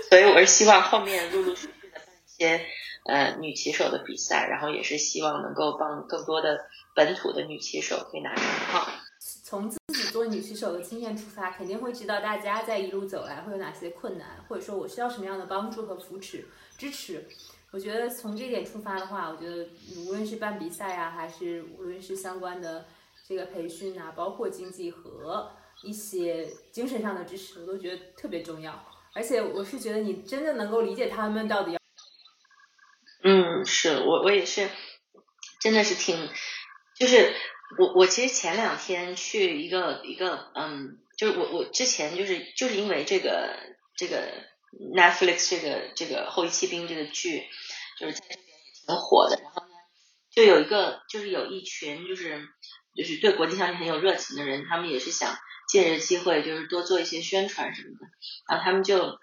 [0.09, 2.65] 所以我是希望后面陆陆续续的办一些
[3.05, 8.89] 呃女骑手的比赛，然后也是希望能够帮更多的本土的女骑手可以拿称号。
[9.43, 16.47] 从自己做女骑手的经验出发，肯定会知道大家在一路走来会有哪些困难，或者说我需要什么样的帮助和扶持
[16.77, 17.27] 支持。
[17.71, 22.85] 我觉得从这点出发的话，我觉得无论是办比赛啊，还是无论是相关的
[23.27, 25.51] 这个培训啊，包括经济和。
[25.83, 28.85] 一些精神上的支持，我都觉得特别重要。
[29.13, 31.79] 而且我是觉得你真的能够理解他们到底要。
[33.23, 34.69] 嗯，是我我也是，
[35.59, 36.29] 真的是挺，
[36.95, 37.33] 就是
[37.79, 43.57] 我我其实前两天去一个一个嗯，就是我我之前就是就是因为这个
[43.97, 44.31] 这个
[44.95, 47.43] Netflix 这个这个后翼弃兵这个剧，
[47.99, 49.37] 就是在这边也挺火的。
[49.41, 49.73] 然后呢，
[50.31, 52.47] 就有一个就是有一群就是
[52.95, 55.35] 就是对国际象棋很有热情的人，他们也是想
[55.69, 58.07] 借着机会就是多做一些宣传什么的。
[58.49, 59.19] 然后他们就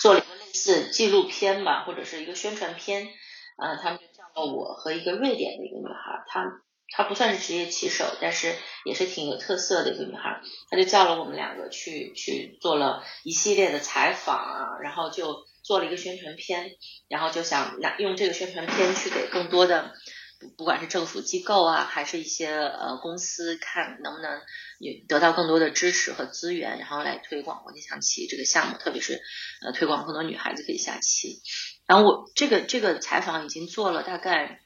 [0.00, 3.08] 做了一个类似纪录片吧，或者是一个宣传片。
[3.56, 8.54] 嗯，他们就叫了我和一个瑞典的一个女孩，她她不算是职业棋手，但是
[8.84, 10.40] 也是挺有特色的一个女孩。
[10.70, 16.72] 她就叫了我们两个去去做了一系列的采访啊，然后就做了一个宣传片，
[17.08, 19.94] 然后就想拿用这个宣传片去给更多的，
[20.42, 24.40] 不不管是政府机构啊，还是一些呃公司，看能不能
[24.78, 29.22] 也得到更多的支持和资源，然后来推广国际象棋这个项目，特别是
[29.64, 31.40] 呃推广更多女孩子可以下棋。
[31.86, 34.58] 然后我这个这个采访已经做了大概。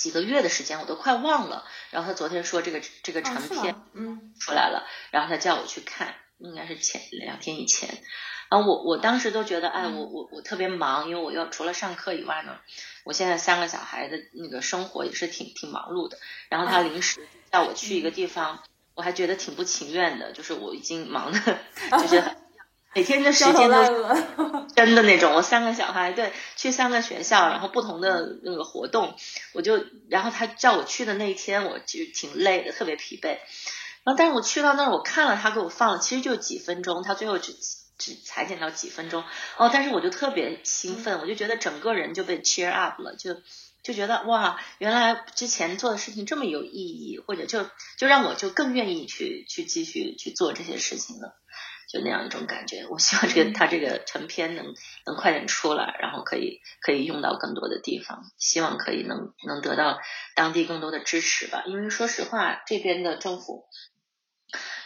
[0.00, 7.88] 几个月的时间我都快忘了，然后他昨天说这个这个成片嗯出来了，然后他叫我去看，应该是前两天以前，
[8.50, 12.58] 然后我我当时都觉得，哎，我我我特别忙，因为我要除了上课以外呢，
[13.04, 16.18] 我现在三个小孩的那个生活也是挺挺忙碌的，
[16.48, 18.62] 然后他临时叫我去一个地方，
[18.94, 21.58] 我还觉得挺不情愿的，就是我已经忙的，
[22.00, 22.22] 就是。
[22.92, 29.14] 每天的时间都真的那种，我三个小孩对去三个学校，然后不同的那个活动，
[29.52, 33.38] 我就然后他叫我去的那一天，我就挺累的，特别疲惫。
[34.10, 37.54] 然后但是我去到那儿，我看了他给我放了，其实就几分钟，他最后只
[37.96, 39.22] 只裁剪到几分钟
[39.56, 43.36] 哦，但是我就特别兴奋，我就觉得整个人就被 cheer up 了，就
[43.84, 51.36] 就觉得哇，原来之前做的事情这么有意义，或者就就让我就更愿意去去继续去做这些事情了。
[51.92, 54.64] 就那样一种感觉，我希望这个他这个成片能
[55.06, 59.98] 能快点出来，然后可以可以用到更多的地方，希望可以能能得到
[60.36, 61.64] 当地更多的支持吧。
[61.66, 63.64] 因为说实话，这边的政府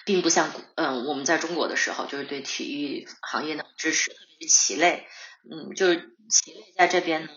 [0.04, 5.06] 并不像嗯我们在中国的时候，就是对体育行业的支持，特别是棋类，
[5.50, 7.32] 嗯，就是棋类在这边呢，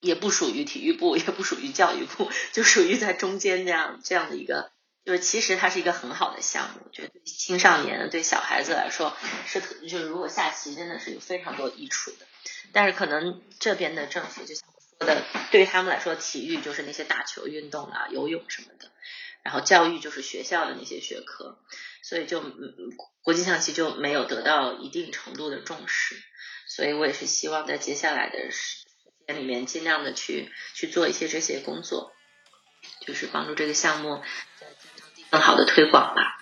[0.00, 4.72] 也不属于体育部，也不属于教育部，就属于在中间这样这样的一个。
[5.04, 9.16] 就是其实它是一个很好的项目，我觉得青少年、对小孩子来说
[9.46, 12.26] 是，就是如果下棋真的是有非常多益处的。
[12.72, 15.22] 但是可能这边的政府就像我说的，
[15.52, 18.90] 对于他们来说，体育就是那些打球运动啊、游泳什么的，
[19.46, 21.60] 然后教育就是学校的那些学科，
[22.02, 22.74] 所以就嗯
[23.22, 26.16] 国际象棋就没有得到一定程度的重视。
[26.66, 28.84] 所以我也是希望在接下来的时
[29.24, 32.12] 间里面，尽量的去去做一些这些工作，
[33.06, 34.20] 就是帮助这个项目。
[35.30, 36.35] 更好的推广吧。